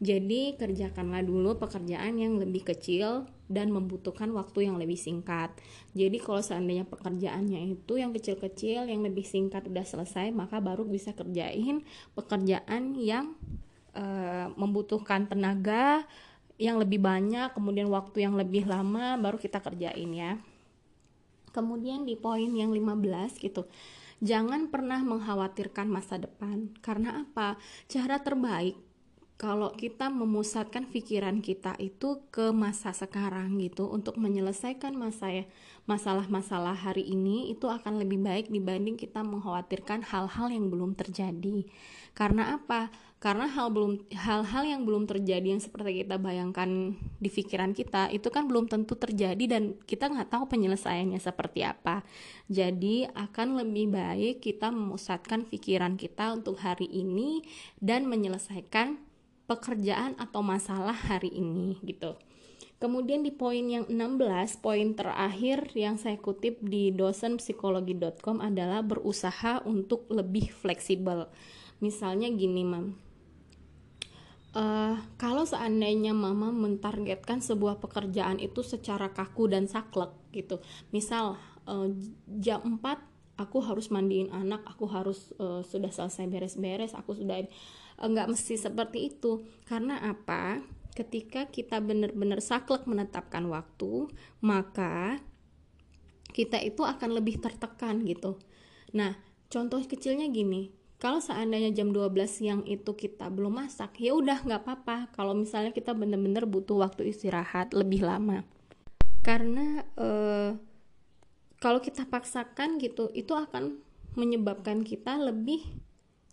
Jadi 0.00 0.56
kerjakanlah 0.56 1.20
dulu 1.20 1.60
pekerjaan 1.60 2.16
yang 2.16 2.40
lebih 2.40 2.64
kecil 2.64 3.28
dan 3.52 3.68
membutuhkan 3.68 4.32
waktu 4.32 4.72
yang 4.72 4.80
lebih 4.80 4.96
singkat. 4.96 5.52
Jadi 5.92 6.16
kalau 6.18 6.40
seandainya 6.40 6.88
pekerjaannya 6.88 7.76
itu 7.76 8.00
yang 8.00 8.16
kecil-kecil, 8.16 8.88
yang 8.88 9.04
lebih 9.04 9.22
singkat 9.22 9.68
udah 9.68 9.84
selesai, 9.84 10.32
maka 10.32 10.58
baru 10.58 10.88
bisa 10.88 11.12
kerjain 11.12 11.84
pekerjaan 12.16 12.96
yang 12.96 13.36
uh, 13.92 14.48
membutuhkan 14.56 15.28
tenaga 15.28 16.08
yang 16.56 16.80
lebih 16.80 17.02
banyak, 17.02 17.52
kemudian 17.52 17.90
waktu 17.92 18.24
yang 18.24 18.38
lebih 18.38 18.64
lama 18.64 19.20
baru 19.20 19.36
kita 19.36 19.60
kerjain 19.60 20.10
ya. 20.14 20.40
Kemudian 21.52 22.08
di 22.08 22.16
poin 22.16 22.48
yang 22.48 22.72
15 22.72 23.36
gitu. 23.36 23.68
Jangan 24.22 24.70
pernah 24.70 25.02
mengkhawatirkan 25.02 25.90
masa 25.90 26.16
depan. 26.16 26.72
Karena 26.80 27.26
apa? 27.26 27.58
Cara 27.90 28.22
terbaik 28.22 28.91
kalau 29.42 29.74
kita 29.74 30.06
memusatkan 30.06 30.86
pikiran 30.86 31.42
kita 31.42 31.74
itu 31.82 32.22
ke 32.30 32.54
masa 32.54 32.94
sekarang 32.94 33.58
gitu 33.58 33.90
untuk 33.90 34.14
menyelesaikan 34.14 34.94
masa 34.94 35.34
ya 35.34 35.44
masalah-masalah 35.90 36.78
hari 36.78 37.10
ini 37.10 37.50
itu 37.50 37.66
akan 37.66 37.98
lebih 37.98 38.22
baik 38.22 38.46
dibanding 38.54 38.94
kita 38.94 39.18
mengkhawatirkan 39.26 40.06
hal-hal 40.06 40.46
yang 40.46 40.70
belum 40.70 40.94
terjadi. 40.94 41.66
Karena 42.14 42.54
apa? 42.54 42.94
Karena 43.18 43.50
hal 43.50 43.74
belum 43.74 44.14
hal-hal 44.14 44.62
yang 44.62 44.86
belum 44.86 45.10
terjadi 45.10 45.58
yang 45.58 45.58
seperti 45.58 46.06
kita 46.06 46.22
bayangkan 46.22 46.94
di 47.18 47.26
pikiran 47.26 47.74
kita 47.74 48.14
itu 48.14 48.30
kan 48.30 48.46
belum 48.46 48.70
tentu 48.70 48.94
terjadi 48.94 49.58
dan 49.58 49.74
kita 49.90 50.06
nggak 50.06 50.30
tahu 50.30 50.46
penyelesaiannya 50.46 51.18
seperti 51.18 51.66
apa. 51.66 52.06
Jadi 52.46 53.10
akan 53.10 53.58
lebih 53.58 53.90
baik 53.90 54.38
kita 54.38 54.70
memusatkan 54.70 55.50
pikiran 55.50 55.98
kita 55.98 56.30
untuk 56.30 56.62
hari 56.62 56.86
ini 56.86 57.42
dan 57.82 58.06
menyelesaikan 58.06 59.10
pekerjaan 59.52 60.16
atau 60.16 60.40
masalah 60.40 60.96
hari 60.96 61.28
ini 61.28 61.76
gitu. 61.84 62.16
Kemudian 62.82 63.22
di 63.22 63.30
poin 63.30 63.62
yang 63.62 63.86
16, 63.86 64.58
poin 64.58 64.90
terakhir 64.98 65.70
yang 65.78 65.94
saya 66.00 66.18
kutip 66.18 66.58
di 66.58 66.90
dosenpsikologi.com 66.90 68.42
adalah 68.42 68.82
berusaha 68.82 69.62
untuk 69.62 70.10
lebih 70.10 70.50
fleksibel. 70.50 71.30
Misalnya 71.78 72.26
gini, 72.34 72.66
Mam. 72.66 72.98
Uh, 74.52 74.98
kalau 75.14 75.46
seandainya 75.46 76.10
mama 76.10 76.50
mentargetkan 76.50 77.38
sebuah 77.38 77.78
pekerjaan 77.78 78.42
itu 78.42 78.66
secara 78.66 79.14
kaku 79.14 79.46
dan 79.46 79.70
saklek 79.70 80.10
gitu. 80.34 80.58
Misal 80.90 81.38
uh, 81.70 81.88
jam 82.26 82.82
4 82.82 83.11
aku 83.40 83.64
harus 83.64 83.88
mandiin 83.88 84.28
anak, 84.32 84.64
aku 84.68 84.84
harus 84.90 85.32
uh, 85.40 85.64
sudah 85.64 85.88
selesai 85.88 86.28
beres-beres, 86.28 86.92
aku 86.92 87.16
sudah 87.16 87.44
nggak 88.00 88.28
mesti 88.28 88.54
seperti 88.58 89.14
itu. 89.14 89.46
Karena 89.64 90.00
apa? 90.02 90.60
Ketika 90.92 91.48
kita 91.48 91.80
benar-benar 91.80 92.44
saklek 92.44 92.84
menetapkan 92.84 93.48
waktu 93.48 94.12
maka 94.44 95.24
kita 96.36 96.60
itu 96.60 96.84
akan 96.84 97.16
lebih 97.16 97.40
tertekan 97.40 98.04
gitu. 98.04 98.36
Nah 98.92 99.16
contoh 99.48 99.80
kecilnya 99.84 100.28
gini. 100.28 100.72
Kalau 101.00 101.18
seandainya 101.18 101.74
jam 101.74 101.90
12 101.90 102.14
siang 102.30 102.62
itu 102.62 102.94
kita 102.94 103.26
belum 103.26 103.64
masak 103.64 103.98
ya 103.98 104.12
udah 104.14 104.44
nggak 104.44 104.62
apa-apa. 104.62 105.10
Kalau 105.16 105.32
misalnya 105.32 105.72
kita 105.72 105.96
benar-benar 105.96 106.44
butuh 106.44 106.84
waktu 106.84 107.10
istirahat 107.10 107.72
lebih 107.72 108.04
lama. 108.04 108.44
Karena 109.24 109.82
eh, 109.96 110.50
kalau 111.62 111.78
kita 111.78 112.02
paksakan 112.10 112.82
gitu 112.82 113.06
itu 113.14 113.30
akan 113.38 113.78
menyebabkan 114.18 114.82
kita 114.82 115.14
lebih 115.14 115.62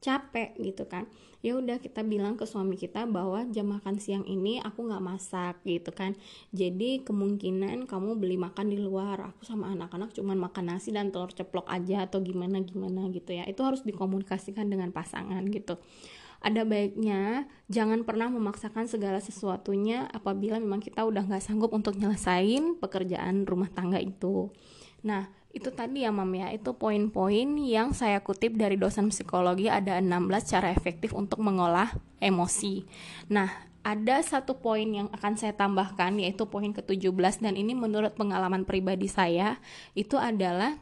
capek 0.02 0.56
gitu 0.58 0.90
kan. 0.90 1.06
Ya 1.40 1.56
udah 1.56 1.80
kita 1.80 2.04
bilang 2.04 2.36
ke 2.36 2.44
suami 2.44 2.76
kita 2.76 3.08
bahwa 3.08 3.48
jam 3.48 3.72
makan 3.72 3.96
siang 4.00 4.28
ini 4.28 4.60
aku 4.60 4.90
nggak 4.90 5.04
masak 5.06 5.56
gitu 5.64 5.94
kan. 5.94 6.18
Jadi 6.52 7.06
kemungkinan 7.06 7.86
kamu 7.88 8.20
beli 8.20 8.36
makan 8.36 8.74
di 8.74 8.80
luar. 8.82 9.32
Aku 9.32 9.46
sama 9.46 9.72
anak-anak 9.72 10.12
cuman 10.18 10.36
makan 10.40 10.76
nasi 10.76 10.92
dan 10.92 11.14
telur 11.14 11.32
ceplok 11.32 11.70
aja 11.70 12.10
atau 12.10 12.20
gimana 12.20 12.60
gimana 12.66 13.08
gitu 13.14 13.38
ya. 13.38 13.48
Itu 13.48 13.64
harus 13.64 13.86
dikomunikasikan 13.86 14.68
dengan 14.68 14.92
pasangan 14.92 15.46
gitu. 15.48 15.80
Ada 16.40 16.64
baiknya 16.64 17.48
jangan 17.68 18.08
pernah 18.08 18.32
memaksakan 18.32 18.88
segala 18.88 19.20
sesuatunya 19.20 20.08
apabila 20.12 20.56
memang 20.56 20.80
kita 20.80 21.04
udah 21.04 21.28
nggak 21.28 21.44
sanggup 21.44 21.76
untuk 21.76 22.00
nyelesain 22.00 22.80
pekerjaan 22.80 23.44
rumah 23.44 23.68
tangga 23.68 24.00
itu 24.00 24.48
nah 25.02 25.32
itu 25.50 25.74
tadi 25.74 26.06
ya 26.06 26.14
mam 26.14 26.30
ya. 26.38 26.54
Itu 26.54 26.78
poin-poin 26.78 27.58
yang 27.58 27.98
saya 27.98 28.22
kutip 28.22 28.54
dari 28.54 28.78
dosen 28.78 29.10
psikologi 29.10 29.66
ada 29.66 29.98
16 29.98 30.30
cara 30.46 30.70
efektif 30.70 31.12
untuk 31.18 31.42
mengolah 31.42 31.90
emosi. 32.22 32.86
Nah 33.34 33.50
ada 33.82 34.22
satu 34.22 34.60
poin 34.60 34.86
yang 34.86 35.08
akan 35.10 35.40
saya 35.40 35.56
tambahkan 35.56 36.20
yaitu 36.20 36.46
poin 36.46 36.70
ke-17 36.70 37.42
dan 37.42 37.56
ini 37.56 37.74
menurut 37.74 38.14
pengalaman 38.14 38.68
pribadi 38.68 39.08
saya 39.08 39.58
itu 39.96 40.20
adalah 40.20 40.78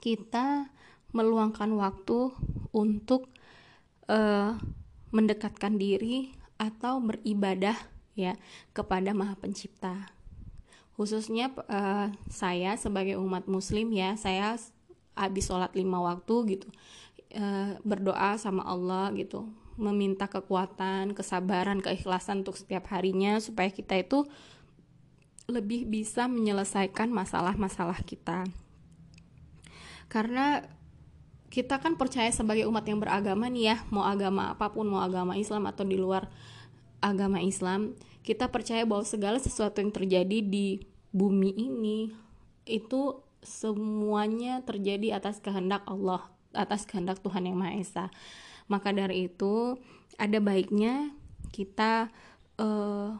kita 0.00 0.72
meluangkan 1.12 1.68
waktu 1.76 2.32
untuk 2.72 3.28
uh, 4.08 4.56
mendekatkan 5.12 5.76
diri 5.76 6.32
atau 6.56 7.04
beribadah 7.04 7.76
ya 8.16 8.34
kepada 8.72 9.12
Maha 9.12 9.36
Pencipta 9.36 10.08
khususnya 11.00 11.48
uh, 11.72 12.12
saya 12.28 12.76
sebagai 12.76 13.16
umat 13.16 13.48
muslim 13.48 13.88
ya 13.88 14.20
saya 14.20 14.60
habis 15.16 15.48
sholat 15.48 15.72
lima 15.72 15.96
waktu 15.96 16.60
gitu 16.60 16.68
uh, 17.40 17.80
berdoa 17.80 18.36
sama 18.36 18.68
Allah 18.68 19.08
gitu 19.16 19.48
meminta 19.80 20.28
kekuatan 20.28 21.16
kesabaran 21.16 21.80
keikhlasan 21.80 22.44
untuk 22.44 22.60
setiap 22.60 22.92
harinya 22.92 23.40
supaya 23.40 23.72
kita 23.72 23.96
itu 23.96 24.28
lebih 25.48 25.88
bisa 25.88 26.28
menyelesaikan 26.28 27.10
masalah-masalah 27.10 27.96
kita. 28.06 28.44
Karena 30.06 30.62
kita 31.48 31.82
kan 31.82 31.98
percaya 31.98 32.30
sebagai 32.30 32.68
umat 32.68 32.86
yang 32.86 33.02
beragama 33.02 33.50
nih 33.50 33.74
ya 33.74 33.76
mau 33.90 34.06
agama 34.06 34.54
apa 34.54 34.70
pun 34.70 34.86
mau 34.86 35.02
agama 35.02 35.34
Islam 35.34 35.66
atau 35.66 35.82
di 35.82 35.98
luar 35.98 36.30
agama 37.02 37.42
Islam 37.42 37.98
kita 38.22 38.46
percaya 38.52 38.86
bahwa 38.86 39.02
segala 39.02 39.42
sesuatu 39.42 39.82
yang 39.82 39.90
terjadi 39.90 40.38
di 40.46 40.86
bumi 41.10 41.50
ini 41.54 42.14
itu 42.66 43.18
semuanya 43.40 44.60
terjadi 44.62 45.16
atas 45.16 45.40
kehendak 45.40 45.82
Allah, 45.88 46.28
atas 46.52 46.84
kehendak 46.84 47.24
Tuhan 47.24 47.48
Yang 47.48 47.56
Maha 47.56 47.74
Esa. 47.80 48.06
Maka 48.70 48.94
dari 48.94 49.26
itu, 49.26 49.74
ada 50.20 50.38
baiknya 50.38 51.10
kita 51.50 52.12
uh, 52.60 53.18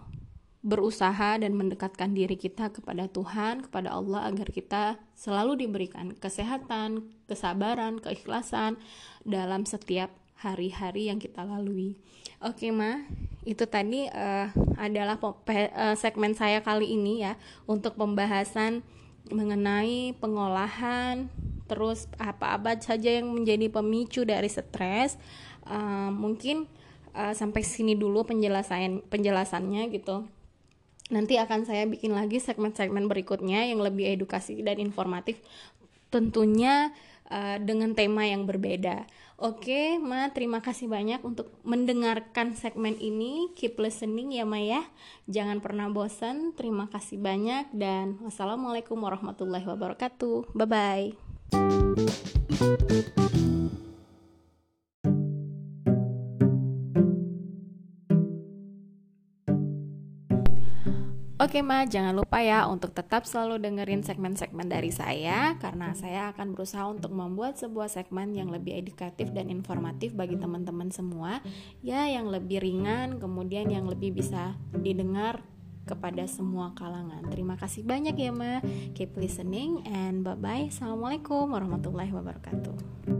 berusaha 0.60 1.40
dan 1.40 1.56
mendekatkan 1.56 2.12
diri 2.12 2.36
kita 2.36 2.68
kepada 2.68 3.08
Tuhan, 3.08 3.64
kepada 3.64 3.96
Allah 3.96 4.28
agar 4.28 4.52
kita 4.52 5.00
selalu 5.16 5.64
diberikan 5.64 6.12
kesehatan, 6.12 7.08
kesabaran, 7.24 7.96
keikhlasan 7.96 8.76
dalam 9.24 9.64
setiap 9.64 10.12
hari-hari 10.40 11.12
yang 11.12 11.20
kita 11.20 11.44
lalui. 11.44 12.00
Oke, 12.40 12.72
Ma. 12.72 13.04
Itu 13.44 13.68
tadi 13.68 14.08
uh, 14.08 14.48
adalah 14.80 15.20
uh, 15.20 15.96
segmen 15.96 16.32
saya 16.32 16.64
kali 16.64 16.96
ini 16.96 17.24
ya 17.24 17.36
untuk 17.68 18.00
pembahasan 18.00 18.80
mengenai 19.28 20.16
pengolahan 20.16 21.28
terus 21.68 22.10
apa-apa 22.18 22.80
saja 22.82 23.20
yang 23.20 23.30
menjadi 23.30 23.68
pemicu 23.68 24.24
dari 24.24 24.48
stres. 24.48 25.20
Uh, 25.68 26.08
mungkin 26.10 26.64
uh, 27.12 27.36
sampai 27.36 27.60
sini 27.60 27.94
dulu 27.94 28.24
penjelasan 28.24 29.04
penjelasannya 29.06 29.92
gitu. 29.92 30.24
Nanti 31.12 31.36
akan 31.36 31.68
saya 31.68 31.84
bikin 31.84 32.16
lagi 32.16 32.40
segmen-segmen 32.40 33.04
berikutnya 33.10 33.68
yang 33.68 33.82
lebih 33.82 34.08
edukasi 34.08 34.62
dan 34.64 34.80
informatif 34.80 35.42
tentunya 36.10 36.90
uh, 37.30 37.56
dengan 37.62 37.94
tema 37.94 38.26
yang 38.26 38.48
berbeda. 38.48 39.06
Oke, 39.40 39.96
Ma, 39.96 40.28
terima 40.36 40.60
kasih 40.60 40.84
banyak 40.84 41.24
untuk 41.24 41.48
mendengarkan 41.64 42.52
segmen 42.52 42.92
ini. 43.00 43.48
Keep 43.56 43.80
listening 43.80 44.36
ya, 44.36 44.44
Ma 44.44 44.60
ya. 44.60 44.84
Jangan 45.32 45.64
pernah 45.64 45.88
bosan. 45.88 46.52
Terima 46.52 46.92
kasih 46.92 47.16
banyak 47.16 47.72
dan 47.72 48.20
wassalamualaikum 48.20 49.00
warahmatullahi 49.00 49.64
wabarakatuh. 49.64 50.52
Bye 50.52 51.16
bye. 53.08 53.30
Oke 61.40 61.64
Ma, 61.64 61.88
jangan 61.88 62.12
lupa 62.12 62.44
ya 62.44 62.68
untuk 62.68 62.92
tetap 62.92 63.24
selalu 63.24 63.64
dengerin 63.64 64.04
segmen-segmen 64.04 64.68
dari 64.68 64.92
saya 64.92 65.56
karena 65.56 65.96
saya 65.96 66.36
akan 66.36 66.52
berusaha 66.52 66.84
untuk 66.84 67.16
membuat 67.16 67.56
sebuah 67.56 67.88
segmen 67.88 68.36
yang 68.36 68.52
lebih 68.52 68.76
edukatif 68.76 69.32
dan 69.32 69.48
informatif 69.48 70.12
bagi 70.12 70.36
teman-teman 70.36 70.92
semua 70.92 71.40
ya 71.80 72.04
yang 72.12 72.28
lebih 72.28 72.60
ringan 72.60 73.16
kemudian 73.16 73.72
yang 73.72 73.88
lebih 73.88 74.12
bisa 74.20 74.52
didengar 74.76 75.40
kepada 75.88 76.28
semua 76.28 76.76
kalangan. 76.76 77.24
Terima 77.32 77.56
kasih 77.56 77.88
banyak 77.88 78.20
ya 78.20 78.36
Ma. 78.36 78.60
Keep 78.92 79.16
listening 79.16 79.80
and 79.88 80.20
bye 80.20 80.36
bye. 80.36 80.68
Assalamualaikum 80.68 81.56
warahmatullahi 81.56 82.12
wabarakatuh. 82.12 83.19